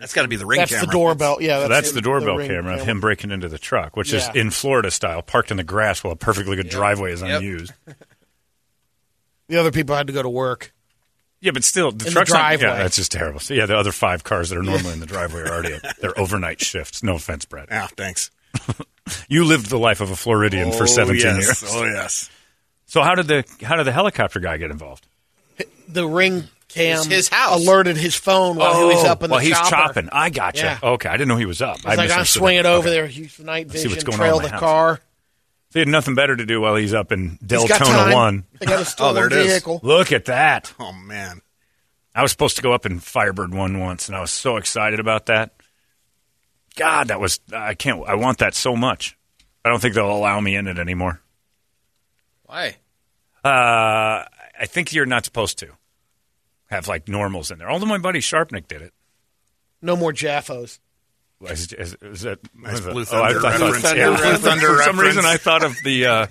That's 0.04 0.14
got 0.14 0.24
to 0.24 0.28
be 0.28 0.36
the 0.36 0.46
ring 0.46 0.58
That's 0.60 0.72
camera. 0.72 0.86
the 0.86 0.92
doorbell. 0.92 1.38
Yeah, 1.42 1.62
So 1.62 1.68
that's, 1.70 1.70
that's 1.70 1.88
the- 1.90 1.96
the 1.96 2.02
doorbell 2.02 2.36
ring 2.36 2.50
camera 2.50 2.76
of 2.76 2.82
him 2.86 3.00
breaking 3.00 3.32
into 3.32 3.48
the 3.48 3.58
truck, 3.58 3.96
which 3.96 4.12
is 4.12 4.28
in 4.36 4.50
Florida 4.52 4.92
style, 4.92 5.22
parked 5.22 5.50
in 5.50 5.56
the 5.58 5.64
grass 5.64 6.04
while 6.04 6.12
a 6.12 6.16
perfectly 6.18 6.58
good 6.58 6.68
driveway 6.70 7.14
is 7.14 7.22
Yep. 7.22 7.40
unused. 7.40 7.72
The 9.48 9.58
other 9.60 9.72
people 9.72 9.96
had 9.96 10.08
to 10.08 10.14
go 10.14 10.22
to 10.24 10.30
work. 10.30 10.74
Yeah, 11.42 11.52
but 11.52 11.64
still, 11.66 11.92
the 11.92 12.06
In 12.06 12.06
the 12.06 12.12
truck's 12.12 12.32
not- 12.32 12.38
driveway. 12.40 12.68
yeah, 12.68 12.78
that's 12.78 12.96
just 12.96 13.12
terrible. 13.12 13.40
So 13.42 13.54
yeah, 13.54 13.66
the 13.66 13.76
other 13.76 13.92
five 13.92 14.24
cars 14.24 14.50
that 14.50 14.58
are 14.58 14.64
normally 14.64 14.94
in 14.94 15.00
the 15.02 15.06
driveway 15.06 15.42
are 15.42 15.50
already 15.50 15.74
at 15.74 16.00
their 16.00 16.18
overnight 16.18 16.62
shifts. 16.62 17.04
No 17.04 17.16
offense, 17.16 17.44
Brett. 17.46 17.68
Yeah, 17.70 17.88
thanks. 17.88 18.32
you 19.28 19.44
lived 19.44 19.70
the 19.70 19.78
life 19.78 20.00
of 20.00 20.10
a 20.12 20.16
Floridian 20.16 20.72
for 20.72 20.84
Oh, 20.84 20.86
17 20.86 21.20
yes. 21.22 21.36
years. 21.62 21.64
Oh, 21.68 21.84
yes. 21.84 22.30
So 22.86 23.02
how 23.02 23.16
did 23.16 23.28
the 23.28 23.44
how 23.66 23.76
did 23.76 23.86
the 23.86 23.92
helicopter 23.92 24.40
guy 24.40 24.58
get 24.58 24.72
involved? 24.72 25.06
The 25.90 26.08
ring 26.08 26.46
cam 26.74 27.10
his 27.10 27.30
house. 27.30 27.62
alerted 27.62 27.98
his 27.98 28.16
phone 28.16 28.56
while 28.58 28.78
he 28.90 28.96
was 28.96 29.04
up 29.06 29.24
in 29.24 29.30
the 29.30 29.36
house. 29.36 29.44
while 29.44 29.46
he's 29.46 29.58
chopper. 29.70 29.70
chopping. 29.94 30.10
I 30.12 30.30
gotcha. 30.30 30.78
Yeah. 30.82 30.90
Okay, 30.92 31.10
I 31.10 31.14
didn't 31.14 31.28
know 31.28 31.38
he 31.38 31.46
was 31.46 31.62
up. 31.62 31.78
He's 31.78 31.86
I 31.86 31.96
like, 31.96 32.12
I'm 32.12 32.26
swinging 32.26 32.66
over 32.66 32.88
Okay. 32.88 32.96
there, 32.98 33.06
use 33.10 33.38
the 33.38 33.44
night 33.44 33.68
I 33.70 33.74
see 33.74 33.74
vision, 33.84 33.92
what's 33.92 34.04
going 34.04 34.18
trail 34.18 34.36
on 34.38 34.44
the 34.44 34.50
house. 34.50 34.60
car. 34.60 35.00
They 35.72 35.80
had 35.80 35.88
nothing 35.90 36.14
better 36.14 36.36
to 36.36 36.46
do 36.46 36.62
while 36.62 36.76
he's 36.76 36.94
up 36.94 37.12
in 37.12 37.38
Deltona. 37.44 38.14
One. 38.14 38.44
They 38.60 38.68
got 38.68 38.82
a 38.82 38.86
stolen 38.86 39.16
there 39.16 39.26
it 39.28 39.34
is. 39.34 39.48
vehicle. 39.54 39.80
Look 39.82 40.12
at 40.12 40.26
that. 40.26 40.72
Oh, 40.80 40.92
man. 40.94 41.42
I 42.14 42.22
was 42.22 42.30
supposed 42.32 42.58
to 42.58 42.62
go 42.62 42.74
up 42.74 42.86
in 42.86 43.00
Firebird 43.00 43.54
One 43.56 43.80
once, 43.80 44.08
and 44.08 44.16
I 44.16 44.22
was 44.22 44.30
so 44.32 44.58
excited 44.58 45.00
about 45.00 45.26
that. 45.26 45.56
God, 46.76 47.08
that 47.08 47.20
was 47.20 47.40
I 47.52 47.74
can't. 47.74 48.04
I 48.08 48.14
want 48.16 48.38
that 48.38 48.54
so 48.54 48.76
much. 48.76 49.18
I 49.66 49.70
don't 49.70 49.80
think 49.82 49.96
they'll 49.96 50.12
allow 50.12 50.40
me 50.40 50.56
in 50.56 50.68
it 50.68 50.78
anymore. 50.78 51.22
Why? 52.44 52.78
Uh, 53.44 54.26
I 54.60 54.66
think 54.68 54.94
you're 54.94 55.06
not 55.08 55.26
supposed 55.26 55.58
to 55.60 55.70
have 56.74 56.88
like 56.88 57.08
normals 57.08 57.52
in 57.52 57.60
there. 57.60 57.70
Although 57.70 57.86
my 57.86 57.98
buddy 57.98 58.20
Sharpnick 58.20 58.68
did 58.68 58.82
it. 58.82 58.94
No 59.82 59.96
more 59.96 60.12
Jaffos. 60.14 60.80
Is, 61.42 61.74
is, 61.74 61.96
is 62.02 62.22
that 62.22 62.40
Nice 62.56 62.72
was 62.74 62.86
it- 62.86 62.92
Blue 62.94 63.06
oh, 63.12 63.22
I- 63.24 63.34
Thunder 63.34 63.48
I 63.48 63.58
thought- 63.58 63.74
reference. 63.74 63.96
yeah, 63.98 64.16
Blue 64.16 64.36
Thunder 64.38 64.68
For 64.78 64.84
some 64.84 64.98
reference. 65.00 65.02
reason, 65.02 65.26
I 65.26 65.36
thought 65.38 65.64
of 65.66 65.76
the 65.84 66.06
uh, 66.06 66.28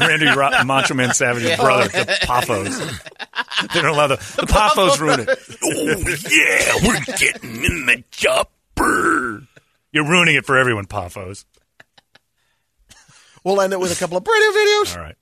Randy 0.00 0.26
Ro- 0.26 0.64
Macho 0.64 0.94
Man 0.94 1.14
Savage's 1.14 1.56
brother, 1.56 1.86
the 1.88 2.18
Poffos. 2.22 3.68
they 3.74 3.80
don't 3.80 3.90
allow 3.90 4.08
the 4.08 4.16
the 4.16 4.46
Poffos 4.48 4.98
ruin 4.98 5.20
it. 5.20 5.28
Oh 5.62 5.98
yeah, 6.28 6.88
we're 6.88 7.16
getting 7.16 7.64
in 7.64 7.86
the 7.86 8.02
chopper. 8.10 9.42
You're 9.92 10.08
ruining 10.08 10.34
it 10.34 10.44
for 10.46 10.58
everyone, 10.58 10.86
Poffos. 10.86 11.44
We'll 13.44 13.60
end 13.60 13.72
it 13.72 13.80
with 13.80 13.92
a 13.92 13.98
couple 14.00 14.16
of 14.18 14.26
radio 14.26 14.48
videos. 14.50 14.96
All 14.96 15.02
right. 15.02 15.16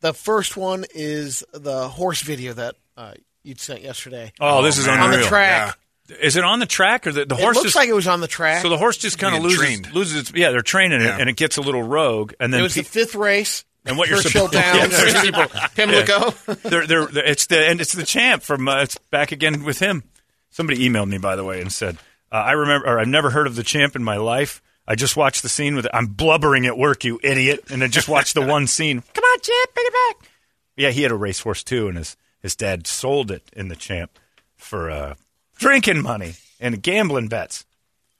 The 0.00 0.14
first 0.14 0.56
one 0.56 0.84
is 0.94 1.44
the 1.52 1.88
horse 1.88 2.22
video 2.22 2.52
that 2.54 2.76
uh, 2.96 3.12
you'd 3.48 3.60
sent 3.60 3.82
yesterday. 3.82 4.32
Oh, 4.40 4.62
this 4.62 4.78
is 4.78 4.86
unreal. 4.86 5.04
on 5.04 5.10
the 5.12 5.22
track. 5.22 5.78
Is 6.22 6.36
it 6.36 6.44
on 6.44 6.58
the 6.58 6.66
track 6.66 7.06
or 7.06 7.12
the, 7.12 7.24
the 7.26 7.34
It 7.34 7.40
horse? 7.40 7.56
looks 7.56 7.66
just, 7.66 7.76
like 7.76 7.88
it 7.88 7.94
was 7.94 8.06
on 8.06 8.20
the 8.20 8.28
track. 8.28 8.62
So 8.62 8.68
the 8.70 8.78
horse 8.78 8.96
just 8.96 9.18
kind 9.18 9.34
of 9.34 9.42
Being 9.42 9.50
loses 9.50 9.58
trained. 9.58 9.94
loses 9.94 10.20
its 10.20 10.32
yeah. 10.34 10.50
They're 10.50 10.62
training 10.62 11.00
Yeah. 11.02 11.16
it 11.16 11.20
and 11.20 11.28
it 11.28 11.36
gets 11.36 11.56
a 11.58 11.60
little 11.60 11.82
rogue 11.82 12.32
and 12.40 12.52
then 12.52 12.60
it 12.60 12.62
was 12.62 12.74
pe- 12.74 12.80
the 12.82 12.88
fifth 12.88 13.14
race. 13.14 13.64
and 13.84 13.98
what 13.98 14.08
you're 14.08 14.22
Churchill 14.22 14.48
supposed 14.48 14.52
down. 14.52 14.90
Yeah, 14.90 15.22
people 15.22 15.44
Pimlico. 15.74 16.30
they're, 16.68 16.86
they're, 16.86 17.06
they're- 17.06 17.24
it's 17.24 17.46
the 17.46 17.68
and 17.68 17.80
it's 17.80 17.92
the 17.92 18.04
champ 18.04 18.42
from 18.42 18.68
uh, 18.68 18.82
it's 18.82 18.96
back 19.10 19.32
again 19.32 19.64
with 19.64 19.80
him. 19.80 20.02
Somebody 20.50 20.88
emailed 20.88 21.08
me 21.08 21.18
by 21.18 21.36
the 21.36 21.44
way 21.44 21.60
and 21.60 21.70
said 21.70 21.98
uh, 22.32 22.36
I 22.36 22.52
remember 22.52 22.86
or 22.86 22.98
I've 22.98 23.08
never 23.08 23.28
heard 23.30 23.46
of 23.46 23.54
the 23.56 23.62
champ 23.62 23.94
in 23.96 24.02
my 24.02 24.16
life. 24.16 24.62
I 24.86 24.94
just 24.94 25.14
watched 25.14 25.42
the 25.42 25.50
scene 25.50 25.76
with. 25.76 25.86
I'm 25.92 26.06
blubbering 26.06 26.64
at 26.64 26.78
work, 26.78 27.04
you 27.04 27.20
idiot, 27.22 27.64
and 27.70 27.84
I 27.84 27.88
just 27.88 28.08
watched 28.08 28.32
the 28.32 28.40
one 28.46 28.66
scene. 28.66 29.02
Come 29.12 29.24
on, 29.24 29.40
champ, 29.40 29.74
bring 29.74 29.86
it 29.86 29.92
back. 29.92 30.30
Yeah, 30.78 30.88
he 30.90 31.02
had 31.02 31.10
a 31.10 31.14
racehorse 31.16 31.62
too, 31.62 31.88
and 31.88 31.98
his 31.98 32.16
his 32.42 32.54
dad 32.56 32.86
sold 32.86 33.30
it 33.30 33.50
in 33.52 33.68
the 33.68 33.76
champ 33.76 34.18
for 34.56 34.90
uh, 34.90 35.14
drinking 35.56 36.02
money 36.02 36.34
and 36.60 36.82
gambling 36.82 37.28
bets. 37.28 37.64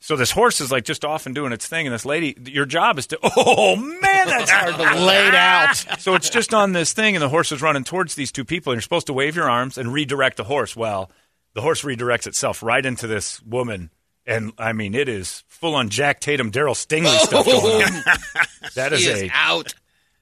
So 0.00 0.14
this 0.14 0.30
horse 0.30 0.60
is 0.60 0.70
like 0.70 0.84
just 0.84 1.04
off 1.04 1.26
and 1.26 1.34
doing 1.34 1.52
its 1.52 1.66
thing, 1.66 1.86
and 1.86 1.92
this 1.92 2.06
lady, 2.06 2.36
your 2.46 2.66
job 2.66 2.98
is 2.98 3.08
to. 3.08 3.18
Oh 3.36 3.74
man, 3.76 4.00
that's 4.28 4.50
hard 4.50 4.74
to 4.76 5.04
lay 5.04 5.28
out. 5.30 5.84
So 5.98 6.14
it's 6.14 6.30
just 6.30 6.54
on 6.54 6.72
this 6.72 6.92
thing, 6.92 7.16
and 7.16 7.22
the 7.22 7.28
horse 7.28 7.50
is 7.50 7.60
running 7.60 7.82
towards 7.84 8.14
these 8.14 8.30
two 8.30 8.44
people, 8.44 8.72
and 8.72 8.76
you're 8.76 8.82
supposed 8.82 9.08
to 9.08 9.12
wave 9.12 9.34
your 9.34 9.50
arms 9.50 9.76
and 9.76 9.92
redirect 9.92 10.36
the 10.36 10.44
horse. 10.44 10.76
Well, 10.76 11.10
the 11.54 11.60
horse 11.62 11.82
redirects 11.82 12.28
itself 12.28 12.62
right 12.62 12.84
into 12.86 13.08
this 13.08 13.42
woman, 13.42 13.90
and 14.24 14.52
I 14.56 14.72
mean, 14.72 14.94
it 14.94 15.08
is 15.08 15.42
full 15.48 15.74
on 15.74 15.88
Jack 15.88 16.20
Tatum, 16.20 16.52
Darryl 16.52 16.76
Stingley 16.76 17.18
stuff 17.18 17.44
going 17.46 17.82
on. 17.82 18.02
That 18.76 18.92
is 18.92 19.00
He 19.00 19.08
a 19.10 19.14
is 19.24 19.30
out. 19.34 19.74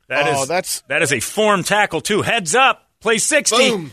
that 0.09 0.27
is 0.29 0.37
Oh, 0.39 0.45
that's- 0.47 0.83
that 0.89 1.03
is 1.03 1.13
a 1.13 1.21
form 1.21 1.63
tackle 1.65 2.01
too. 2.01 2.23
Heads 2.23 2.55
up, 2.55 2.86
play 3.01 3.19
sixty. 3.19 3.57
Boom. 3.71 3.93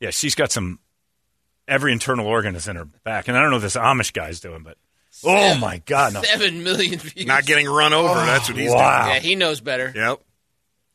Yeah, 0.00 0.10
she's 0.10 0.34
got 0.34 0.50
some. 0.52 0.78
Every 1.68 1.92
internal 1.92 2.26
organ 2.26 2.56
is 2.56 2.66
in 2.66 2.76
her 2.76 2.84
back, 2.84 3.28
and 3.28 3.36
I 3.36 3.40
don't 3.40 3.50
know 3.50 3.56
what 3.56 3.62
this 3.62 3.76
Amish 3.76 4.12
guy's 4.12 4.40
doing, 4.40 4.62
but 4.64 4.76
oh 5.24 5.56
my 5.58 5.78
god, 5.86 6.12
no! 6.14 6.22
Seven 6.22 6.64
million 6.64 6.98
views. 6.98 7.26
Not 7.26 7.46
getting 7.46 7.66
run 7.68 7.92
over. 7.92 8.14
That's 8.14 8.48
what 8.48 8.58
he's 8.58 8.72
wow. 8.72 9.06
Yeah, 9.08 9.20
he 9.20 9.36
knows 9.36 9.60
better. 9.60 9.92
Yep. 9.94 10.20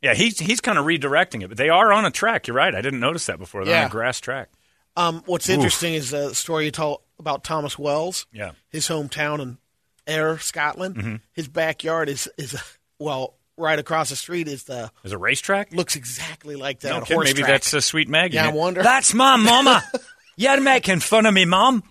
Yeah, 0.02 0.14
he's 0.14 0.38
he's 0.38 0.60
kind 0.60 0.78
of 0.78 0.86
redirecting 0.86 1.42
it, 1.44 1.48
but 1.48 1.58
they 1.58 1.70
are 1.70 1.92
on 1.94 2.04
a 2.06 2.12
track. 2.12 2.48
You're 2.48 2.58
right. 2.58 2.76
I 2.76 2.82
didn't 2.82 3.00
notice 3.00 3.26
that 3.28 3.40
before. 3.40 3.64
They're 3.66 3.76
on 3.76 3.82
Yeah. 3.84 3.88
a 3.88 3.90
grass 3.90 4.20
track. 4.20 4.50
Um, 4.98 5.24
what's 5.26 5.48
interesting 5.48 5.94
is 5.94 6.10
the 6.12 6.34
story 6.36 6.66
you 6.66 6.72
told 6.72 7.02
about 7.18 7.44
Thomas 7.44 7.80
Wells. 7.80 8.26
Yeah. 8.34 8.52
his 8.70 8.88
hometown 8.88 9.40
in 9.40 9.58
Ayr, 10.06 10.38
Scotland. 10.38 10.96
Mm-hmm. 10.96 11.16
His 11.34 11.48
backyard 11.48 12.10
is 12.10 12.28
is 12.38 12.62
well 13.00 13.36
right 13.58 13.80
across 13.80 14.10
the 14.10 14.16
street 14.16 14.48
is 14.48 14.64
the 14.64 14.92
There's 15.02 15.14
a 15.14 15.18
racetrack. 15.18 15.74
looks 15.74 15.96
exactly 15.96 16.56
like 16.56 16.82
that 16.82 17.04
Okay, 17.04 17.14
horse 17.14 17.26
maybe 17.26 17.40
track. 17.40 17.52
that's 17.52 17.74
a 17.74 17.82
sweet 17.82 18.08
Maggie. 18.08 18.36
Yeah, 18.36 18.48
I 18.48 18.52
wonder. 18.52 18.84
That's 18.84 19.14
my 19.14 19.36
mama. 19.36 19.84
You're 20.38 20.62
making 20.62 21.00
fun 21.00 21.26
of 21.26 21.34
me, 21.34 21.46
mom. 21.46 21.84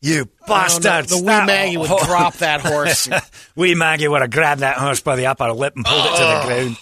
You 0.00 0.28
oh, 0.48 0.52
I 0.52 0.68
don't 0.68 1.08
The 1.08 1.16
wee 1.18 1.24
Maggie 1.24 1.76
would 1.76 1.88
drop 1.88 2.34
that 2.34 2.60
horse. 2.60 3.08
wee 3.56 3.74
Maggie 3.74 4.06
would 4.06 4.20
have 4.20 4.30
grabbed 4.30 4.60
that 4.60 4.76
horse 4.76 5.00
by 5.00 5.16
the 5.16 5.26
upper 5.26 5.50
lip 5.52 5.74
and 5.74 5.84
pulled 5.84 6.06
it 6.06 6.10
to 6.10 6.22
the 6.22 6.40
oh. 6.40 6.46
ground. 6.46 6.76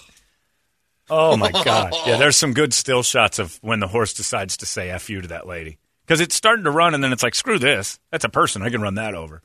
Oh 1.09 1.37
my 1.37 1.51
god! 1.63 1.93
Yeah, 2.05 2.17
there's 2.17 2.35
some 2.35 2.53
good 2.53 2.73
still 2.73 3.01
shots 3.01 3.39
of 3.39 3.57
when 3.61 3.79
the 3.79 3.87
horse 3.87 4.13
decides 4.13 4.57
to 4.57 4.65
say 4.65 4.89
"f 4.89 5.09
you" 5.09 5.21
to 5.21 5.27
that 5.29 5.47
lady 5.47 5.77
because 6.05 6.21
it's 6.21 6.35
starting 6.35 6.65
to 6.65 6.71
run, 6.71 6.93
and 6.93 7.03
then 7.03 7.11
it's 7.11 7.23
like, 7.23 7.33
"Screw 7.33 7.57
this! 7.57 7.99
That's 8.11 8.25
a 8.25 8.29
person. 8.29 8.61
I 8.61 8.69
can 8.69 8.81
run 8.81 8.95
that 8.95 9.15
over." 9.15 9.41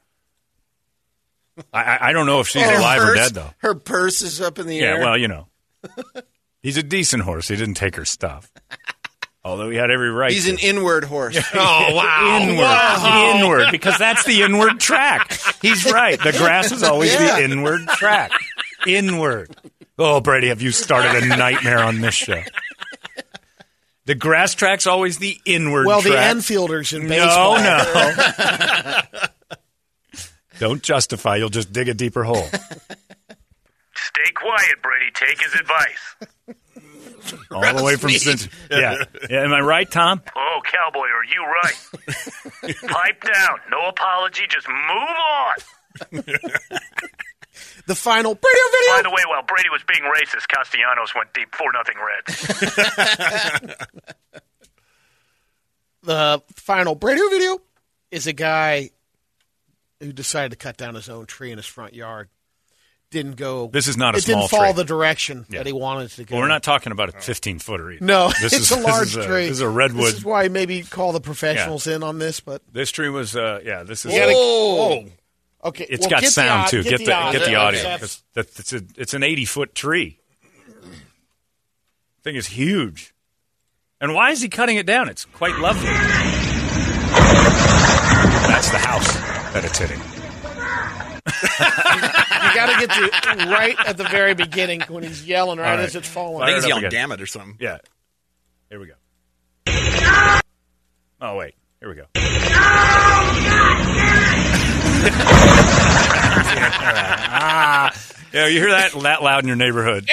I, 1.72 1.98
I, 2.08 2.12
don't 2.12 2.26
know 2.26 2.40
if 2.40 2.48
she's 2.48 2.62
Her 2.62 2.78
alive 2.78 3.02
or 3.02 3.14
dead 3.14 3.32
though. 3.34 3.50
Her 3.58 3.74
purse 3.74 4.22
is 4.22 4.40
up 4.40 4.58
in 4.58 4.66
the 4.66 4.76
Yeah, 4.76 4.84
air. 4.84 4.98
Yeah, 4.98 5.04
well, 5.04 5.18
you 5.18 5.28
know, 5.28 5.48
he's 6.62 6.76
a 6.76 6.82
decent 6.82 7.22
horse. 7.24 7.48
He 7.48 7.56
didn't 7.56 7.74
take 7.74 7.96
her 7.96 8.04
stuff, 8.04 8.50
although 9.44 9.68
he 9.70 9.76
had 9.76 9.90
every 9.90 10.10
right. 10.10 10.32
He's 10.32 10.46
to. 10.46 10.52
an 10.52 10.58
inward 10.60 11.04
horse. 11.04 11.36
Oh 11.54 11.94
wow! 11.94 12.38
Inward, 12.40 13.36
inward, 13.44 13.70
because 13.70 13.98
that's 13.98 14.24
the 14.24 14.42
inward 14.42 14.80
track. 14.80 15.32
He's 15.60 15.90
right. 15.92 16.18
The 16.22 16.32
grass 16.32 16.72
is 16.72 16.82
always 16.82 17.12
Yeah. 17.12 17.36
the 17.36 17.44
inward 17.44 17.86
track. 17.88 18.32
Inward. 18.86 19.54
Oh, 19.98 20.20
Brady, 20.20 20.48
have 20.48 20.62
you 20.62 20.72
started 20.72 21.22
a 21.22 21.26
nightmare 21.36 21.80
on 21.80 22.00
this 22.00 22.14
show? 22.14 22.42
The 24.06 24.14
grass 24.16 24.54
track's 24.56 24.86
always 24.88 25.18
the 25.18 25.36
inward. 25.44 25.86
well, 25.86 26.00
the 26.00 26.10
track. 26.10 26.34
infielders 26.36 26.92
in 26.98 27.06
No, 27.06 27.56
no. 27.56 29.02
Don't 30.62 30.80
justify. 30.80 31.34
You'll 31.38 31.48
just 31.48 31.72
dig 31.72 31.88
a 31.88 31.94
deeper 31.94 32.22
hole. 32.22 32.36
Stay 32.46 34.30
quiet, 34.36 34.80
Brady. 34.80 35.10
Take 35.12 35.42
his 35.42 35.54
advice. 35.54 36.14
All 37.50 37.74
the 37.74 37.82
way 37.82 37.96
from 37.96 38.10
Cincinnati. 38.10 38.56
Yeah. 38.70 39.02
yeah. 39.28 39.42
Am 39.42 39.52
I 39.52 39.58
right, 39.58 39.90
Tom? 39.90 40.22
Oh, 40.36 40.60
cowboy, 40.64 41.08
are 41.08 41.24
you 41.24 41.44
right? 41.44 41.74
Pipe 42.92 43.24
down. 43.24 43.58
No 43.72 43.88
apology. 43.88 44.44
Just 44.48 44.68
move 44.68 45.16
on. 45.34 45.56
The 47.88 47.96
final 47.96 48.32
radio 48.32 48.64
video. 48.70 48.94
By 48.94 49.02
the 49.02 49.10
way, 49.10 49.22
while 49.28 49.42
Brady 49.42 49.68
was 49.68 49.82
being 49.88 50.02
racist, 50.04 50.46
Castellanos 50.46 51.12
went 51.16 51.34
deep 51.34 51.52
for 51.56 51.72
nothing 51.72 51.96
Reds. 51.98 52.40
the 56.04 56.40
final 56.54 56.96
radio 57.02 57.28
video 57.30 57.58
is 58.12 58.28
a 58.28 58.32
guy 58.32 58.90
who 60.02 60.12
decided 60.12 60.50
to 60.50 60.56
cut 60.56 60.76
down 60.76 60.94
his 60.94 61.08
own 61.08 61.26
tree 61.26 61.50
in 61.50 61.56
his 61.58 61.66
front 61.66 61.94
yard. 61.94 62.28
Didn't 63.10 63.36
go. 63.36 63.66
This 63.68 63.88
is 63.88 63.96
not 63.98 64.14
a 64.14 64.18
it 64.18 64.22
small 64.22 64.40
didn't 64.40 64.50
follow 64.50 64.64
tree. 64.72 64.72
the 64.72 64.84
direction 64.84 65.44
Yeah. 65.50 65.58
that 65.58 65.66
he 65.66 65.72
wanted 65.72 66.10
to 66.12 66.24
go. 66.24 66.34
Well, 66.34 66.42
we're 66.42 66.48
not 66.48 66.62
talking 66.62 66.92
about 66.92 67.10
a 67.10 67.20
15 67.20 67.58
footer 67.58 67.90
either. 67.92 68.02
No, 68.04 68.28
this 68.40 68.54
it's 68.54 68.70
is, 68.70 68.78
a 68.78 68.80
large 68.80 69.08
this 69.14 69.16
is 69.18 69.26
tree. 69.26 69.42
This 69.44 69.50
is 69.52 69.60
a 69.60 69.68
redwood. 69.68 70.06
This 70.06 70.14
is 70.16 70.24
why 70.24 70.48
maybe 70.48 70.82
call 70.82 71.12
the 71.12 71.20
professionals 71.20 71.86
in 71.86 72.02
on 72.02 72.18
this. 72.18 72.40
But 72.40 72.62
This 72.72 72.90
tree 72.90 73.10
was, 73.10 73.36
uh, 73.36 73.60
yeah, 73.64 73.82
this 73.82 74.06
is. 74.06 74.12
Oh, 74.14 75.04
okay, 75.64 75.86
it's 75.90 76.00
well, 76.00 76.10
got 76.10 76.20
get 76.22 76.26
the 76.28 76.32
sound 76.32 76.66
au- 76.66 76.70
too. 76.70 76.82
get 76.82 76.90
Get 76.90 76.98
the 77.00 77.04
the, 77.04 77.12
audio. 77.14 77.38
get 77.40 77.46
the 77.48 77.54
audio. 77.54 77.82
That's- 77.82 78.00
'cause 78.00 78.22
that- 78.32 78.58
it's 78.58 78.72
a 78.72 78.80
it's 78.96 79.12
an 79.14 79.22
80 79.22 79.44
foot 79.44 79.74
tree. 79.74 80.18
Thing 82.24 82.36
is 82.36 82.46
huge. 82.46 83.12
And 84.00 84.14
why 84.14 84.30
is 84.30 84.40
he 84.40 84.48
cutting 84.48 84.76
it 84.78 84.86
down? 84.86 85.08
It's 85.10 85.26
quite 85.26 85.56
lovely. 85.58 85.90
That's 88.48 88.70
the 88.70 88.78
house 88.78 89.16
that 89.52 89.64
it's 89.64 89.78
hitting. 89.78 89.98
you 89.98 90.04
got 92.54 92.80
to 92.80 92.86
get 92.86 92.90
to 92.90 93.10
right 93.50 93.76
at 93.86 93.96
the 93.96 94.04
very 94.04 94.34
beginning 94.34 94.80
when 94.88 95.02
he's 95.02 95.26
yelling 95.26 95.58
right, 95.58 95.70
All 95.70 95.76
right. 95.76 95.84
as 95.84 95.96
it's 95.96 96.08
falling. 96.08 96.46
Fire 96.46 96.56
it 96.56 96.70
up 96.72 96.78
again. 96.78 96.90
damn 96.90 97.12
it 97.12 97.20
or 97.20 97.26
something. 97.26 97.56
Yeah. 97.60 97.78
Here 98.70 98.80
we 98.80 98.86
go. 98.86 98.94
Oh 101.20 101.36
wait. 101.36 101.54
Here 101.80 101.88
we 101.88 101.94
go. 101.94 102.06
ah, 106.64 107.92
yeah, 108.32 108.46
you 108.46 108.60
hear 108.60 108.70
that 108.70 108.92
that 109.02 109.22
loud 109.22 109.42
in 109.44 109.48
your 109.48 109.56
neighborhood? 109.56 110.08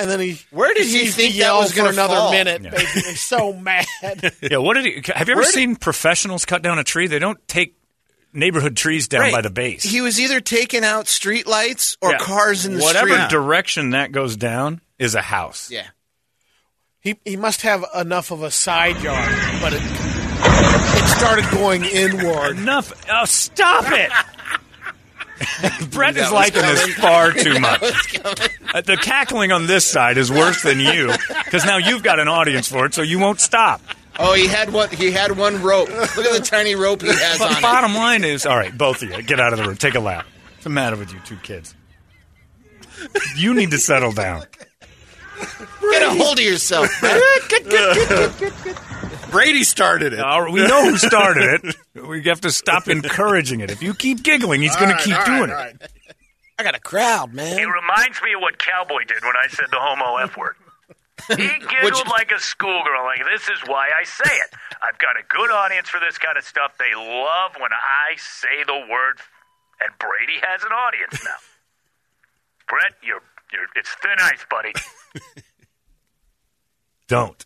And 0.00 0.10
then 0.10 0.20
he 0.20 0.40
Where 0.50 0.72
did 0.74 0.86
he 0.86 0.92
proceeds 0.98 1.14
think 1.16 1.34
that 1.36 1.52
was 1.54 1.72
gonna 1.74 1.90
another 1.90 2.14
fall? 2.14 2.32
minute? 2.32 2.62
Yeah. 2.62 2.70
Basically, 2.70 3.14
so 3.14 3.52
mad. 3.54 3.86
Yeah. 4.40 4.56
What 4.58 4.74
did 4.74 4.86
he? 4.86 5.12
Have 5.14 5.28
you 5.28 5.32
ever 5.32 5.40
Where 5.40 5.44
did- 5.44 5.52
seen 5.54 5.76
professionals 5.76 6.44
cut 6.44 6.62
down 6.62 6.78
a 6.78 6.84
tree? 6.84 7.06
They 7.06 7.18
don't 7.18 7.38
take 7.48 7.76
neighborhood 8.32 8.76
trees 8.76 9.08
down 9.08 9.22
Right. 9.22 9.32
by 9.32 9.40
the 9.42 9.50
base. 9.50 9.82
He 9.82 10.00
was 10.00 10.20
either 10.20 10.40
taking 10.40 10.84
out 10.84 11.08
street 11.08 11.46
lights 11.46 11.96
or 12.00 12.12
Yeah. 12.12 12.18
cars 12.18 12.64
in 12.64 12.74
the 12.74 12.80
street. 12.80 12.86
Whatever 12.94 13.14
street. 13.14 13.30
direction 13.30 13.90
that 13.90 14.12
goes 14.12 14.36
down 14.36 14.80
is 14.98 15.14
a 15.14 15.22
house. 15.22 15.70
yeah. 15.70 15.86
He 17.00 17.16
he 17.24 17.36
must 17.36 17.62
have 17.62 17.84
enough 17.94 18.30
of 18.30 18.42
a 18.42 18.50
side 18.50 19.00
yard, 19.02 19.34
but 19.62 19.72
it 19.72 19.80
it 19.82 21.08
started 21.08 21.48
going 21.50 21.84
inward. 21.84 22.56
Enough. 22.58 22.92
Oh, 23.10 23.24
stop 23.24 23.84
it. 23.90 24.10
Brett 25.90 26.16
is 26.16 26.30
liking 26.30 26.62
this 26.62 26.94
far 26.96 27.32
too 27.32 27.58
much. 27.60 28.18
Uh, 28.74 28.80
the 28.82 28.98
cackling 29.00 29.52
on 29.52 29.66
this 29.66 29.86
side 29.86 30.18
is 30.18 30.30
worse 30.30 30.62
than 30.62 30.80
you 30.80 31.12
because 31.44 31.64
now 31.64 31.78
you've 31.78 32.02
got 32.02 32.18
an 32.20 32.28
audience 32.28 32.68
for 32.68 32.84
it, 32.86 32.94
so 32.94 33.02
you 33.02 33.18
won't 33.18 33.40
stop. 33.40 33.80
Oh, 34.18 34.34
he 34.34 34.46
had 34.46 34.70
one. 34.72 34.90
He 34.90 35.10
had 35.12 35.36
one 35.38 35.62
rope. 35.62 35.88
Look 35.88 36.26
at 36.26 36.32
the 36.36 36.42
tiny 36.44 36.74
rope 36.74 37.00
he 37.00 37.08
has 37.08 37.38
But 37.38 37.52
on 37.52 37.56
it. 37.58 37.62
bottom 37.62 37.94
line 37.94 38.24
is, 38.24 38.44
all 38.44 38.56
right, 38.56 38.76
both 38.76 39.02
of 39.02 39.10
you, 39.10 39.22
get 39.22 39.40
out 39.40 39.52
of 39.54 39.58
the 39.58 39.64
room. 39.64 39.76
Take 39.76 39.94
a 39.94 40.00
lap. 40.00 40.26
What's 40.52 40.64
the 40.64 40.70
matter 40.70 40.96
with 40.96 41.12
you 41.12 41.20
two 41.24 41.36
kids? 41.36 41.74
You 43.36 43.54
need 43.54 43.70
to 43.70 43.78
settle 43.78 44.12
down. 44.12 44.44
Get 45.90 46.02
a 46.02 46.10
hold 46.10 46.38
of 46.38 46.44
yourself. 46.44 46.90
Brady 49.30 49.64
started 49.64 50.12
it. 50.12 50.20
All 50.20 50.42
right, 50.42 50.52
we 50.52 50.66
know 50.66 50.90
who 50.90 50.96
started 50.96 51.64
it. 51.64 51.76
We 51.94 52.22
have 52.24 52.40
to 52.42 52.50
stop 52.50 52.88
encouraging 52.88 53.60
it. 53.60 53.70
If 53.70 53.82
you 53.82 53.94
keep 53.94 54.22
giggling, 54.22 54.62
he's 54.62 54.74
going 54.76 54.96
to 54.96 55.02
keep 55.02 55.16
doing 55.24 55.50
it. 55.50 55.90
I 56.58 56.62
got 56.62 56.74
a 56.74 56.80
crowd, 56.80 57.32
man. 57.34 57.58
It 57.58 57.64
reminds 57.64 58.22
me 58.22 58.34
of 58.34 58.40
what 58.40 58.58
Cowboy 58.58 59.04
did 59.04 59.22
when 59.22 59.34
I 59.36 59.48
said 59.48 59.66
the 59.70 59.78
homo 59.78 60.16
F 60.16 60.36
word. 60.36 60.56
He 61.28 61.36
giggled 61.36 62.08
like 62.08 62.30
a 62.30 62.40
schoolgirl, 62.40 63.04
like, 63.04 63.20
this 63.24 63.48
is 63.48 63.60
why 63.66 63.90
I 63.98 64.04
say 64.04 64.32
it. 64.32 64.54
I've 64.82 64.98
got 64.98 65.16
a 65.16 65.22
good 65.28 65.50
audience 65.50 65.88
for 65.88 66.00
this 66.00 66.16
kind 66.18 66.38
of 66.38 66.44
stuff. 66.44 66.72
They 66.78 66.94
love 66.94 67.52
when 67.58 67.70
I 67.72 68.16
say 68.16 68.64
the 68.66 68.86
word, 68.90 69.20
and 69.80 69.92
Brady 69.98 70.40
has 70.42 70.62
an 70.62 70.72
audience 70.72 71.22
now. 71.24 71.40
Brett, 72.68 72.92
you're, 73.02 73.22
you're, 73.52 73.66
it's 73.76 73.90
thin 74.00 74.16
ice, 74.20 74.44
buddy. 74.50 74.72
Don't. 77.08 77.44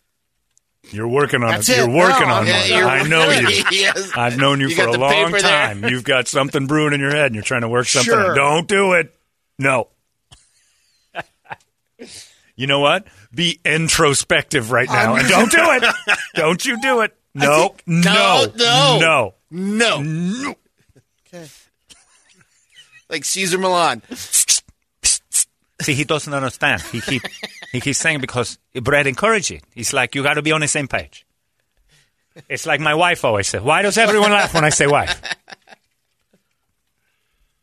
You're 0.91 1.07
working 1.07 1.43
on 1.43 1.51
That's 1.51 1.69
it. 1.69 1.77
You're 1.77 1.89
working 1.89 2.27
No, 2.27 2.35
on 2.35 2.47
yeah, 2.47 2.85
I 2.85 3.07
know 3.07 3.29
you. 3.29 3.63
Yes. 3.71 4.11
I've 4.15 4.37
known 4.37 4.59
you, 4.59 4.67
You 4.69 4.75
for 4.75 4.87
a 4.87 4.91
long 4.91 5.33
time. 5.33 5.83
You've 5.85 6.03
got 6.03 6.27
something 6.27 6.67
brewing 6.67 6.93
in 6.93 6.99
your 6.99 7.11
head, 7.11 7.27
and 7.27 7.35
you're 7.35 7.43
trying 7.43 7.61
to 7.61 7.69
work 7.69 7.87
something. 7.87 8.13
Sure. 8.13 8.31
out. 8.31 8.35
Don't 8.35 8.67
do 8.67 8.93
it. 8.93 9.13
No. 9.57 9.89
you 12.55 12.67
know 12.67 12.79
what? 12.79 13.07
Be 13.33 13.59
introspective 13.65 14.71
right 14.71 14.87
now, 14.87 15.15
and 15.15 15.27
don't 15.27 15.51
do 15.51 15.57
it. 15.59 15.83
Don't 16.35 16.65
you 16.65 16.79
do 16.81 17.01
it? 17.01 17.15
No, 17.33 17.75
no, 17.85 18.45
no, 18.55 18.99
no. 18.99 19.33
No. 19.51 20.01
No. 20.01 20.55
Okay. 21.27 21.47
Like 23.09 23.25
Cesar 23.25 23.57
Millan. 23.57 24.01
See, 25.85 25.93
he 25.93 26.03
doesn't 26.03 26.33
understand. 26.33 26.81
He 26.81 26.99
keep 26.99 27.21
he 27.71 27.79
keeps 27.79 27.99
saying 27.99 28.19
because 28.19 28.57
Brad 28.73 29.05
encouraged 29.05 29.51
it. 29.51 29.63
He's 29.75 29.93
like, 29.93 30.15
you 30.15 30.23
got 30.23 30.33
to 30.33 30.41
be 30.41 30.51
on 30.51 30.61
the 30.61 30.67
same 30.67 30.87
page. 30.87 31.27
It's 32.49 32.65
like 32.65 32.79
my 32.79 32.95
wife 32.95 33.23
always 33.23 33.47
said. 33.47 33.61
Why 33.61 33.83
does 33.83 33.95
everyone 33.95 34.31
laugh 34.31 34.55
when 34.55 34.63
I 34.63 34.69
say 34.69 34.87
wife? 34.87 35.21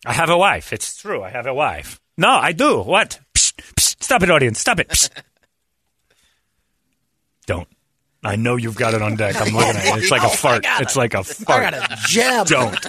I 0.06 0.12
have 0.12 0.30
a 0.30 0.38
wife. 0.38 0.72
It's 0.72 0.96
true. 0.96 1.20
I 1.24 1.30
have 1.30 1.48
a 1.48 1.52
wife. 1.52 2.00
No, 2.16 2.28
I 2.30 2.52
do. 2.52 2.80
What? 2.82 3.18
Psst, 3.35 3.54
psst, 3.74 4.02
stop 4.04 4.22
it, 4.22 4.30
audience. 4.30 4.61
Stop 4.61 4.78
it. 4.78 4.88
Psst. 4.88 5.11
Don't. 7.46 7.66
I 8.22 8.37
know 8.37 8.54
you've 8.54 8.76
got 8.76 8.94
it 8.94 9.02
on 9.02 9.16
deck. 9.16 9.35
I'm 9.35 9.52
looking 9.52 9.76
at 9.76 9.96
it. 9.96 10.02
It's 10.02 10.12
like 10.12 10.22
a 10.22 10.28
fart. 10.37 10.64
It's 10.78 10.94
like 10.94 11.14
a 11.14 11.24
fart. 11.24 11.66
I 11.66 11.70
got 11.72 11.90
a 11.90 11.96
gem. 12.06 12.44
Don't. 12.46 12.87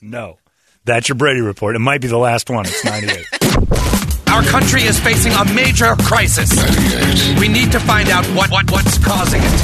No. 0.00 0.38
That's 0.84 1.08
your 1.08 1.16
Brady 1.16 1.40
report. 1.40 1.74
It 1.74 1.80
might 1.80 2.00
be 2.00 2.06
the 2.06 2.18
last 2.18 2.48
one. 2.48 2.66
It's 2.66 2.84
98. 2.84 3.26
Our 4.30 4.42
country 4.44 4.82
is 4.82 4.98
facing 5.00 5.32
a 5.32 5.44
major 5.52 5.96
crisis. 5.96 6.50
We 7.40 7.48
need 7.48 7.72
to 7.72 7.80
find 7.80 8.08
out 8.08 8.24
what, 8.26 8.50
what 8.50 8.70
what's 8.70 8.96
causing 8.98 9.40
it. 9.42 9.60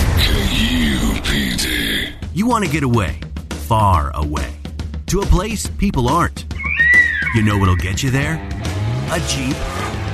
KUPD. 0.56 2.12
You 2.34 2.46
want 2.46 2.64
to 2.64 2.70
get 2.70 2.82
away, 2.82 3.20
far 3.50 4.10
away, 4.14 4.52
to 5.06 5.20
a 5.20 5.26
place 5.26 5.68
people 5.78 6.08
aren't. 6.08 6.44
You 7.34 7.42
know 7.42 7.58
what'll 7.58 7.76
get 7.76 8.02
you 8.02 8.10
there? 8.10 8.34
A 9.12 9.20
Jeep. 9.28 9.56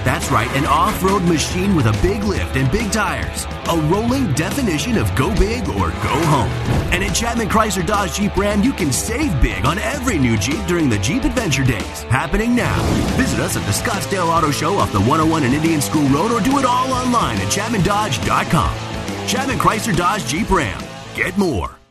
That's 0.05 0.31
right, 0.33 0.51
an 0.57 0.67
off 0.67 1.03
road 1.03 1.23
machine 1.23 1.77
with 1.77 1.87
a 1.87 1.93
big 2.03 2.25
lift 2.25 2.57
and 2.57 2.71
big 2.73 2.91
tires. 2.91 3.47
A 3.71 3.81
rolling 3.89 4.33
definition 4.33 4.99
of 4.99 5.15
go 5.15 5.33
big 5.37 5.69
or 5.69 5.91
go 5.91 6.17
home. 6.27 6.51
And 6.93 7.05
at 7.05 7.15
Chapman 7.15 7.49
Chrysler 7.49 7.87
Dodge 7.87 8.15
Jeep 8.15 8.37
Ram, 8.37 8.63
you 8.63 8.73
can 8.73 8.93
save 8.93 9.41
big 9.41 9.65
on 9.65 9.79
every 9.79 10.19
new 10.19 10.37
Jeep 10.37 10.67
during 10.67 10.89
the 10.89 10.99
Jeep 10.99 11.23
Adventure 11.23 11.65
Days. 11.65 12.03
Happening 12.05 12.55
now. 12.55 12.83
Visit 13.17 13.39
us 13.39 13.57
at 13.57 13.65
the 13.65 13.73
Scottsdale 13.73 14.27
Auto 14.27 14.51
Show 14.51 14.75
off 14.75 14.93
the 14.93 15.01
101 15.01 15.45
and 15.45 15.55
Indian 15.55 15.81
School 15.81 16.09
Road 16.09 16.33
or 16.33 16.41
do 16.41 16.59
it 16.59 16.65
all 16.65 16.93
online 16.93 17.37
at 17.37 17.49
ChapmanDodge.com. 17.49 19.29
Chapman 19.29 19.59
Chrysler 19.59 19.97
Dodge 19.97 20.27
Jeep 20.27 20.51
Ram. 20.51 20.83
Get 21.15 21.37
more. 21.39 21.82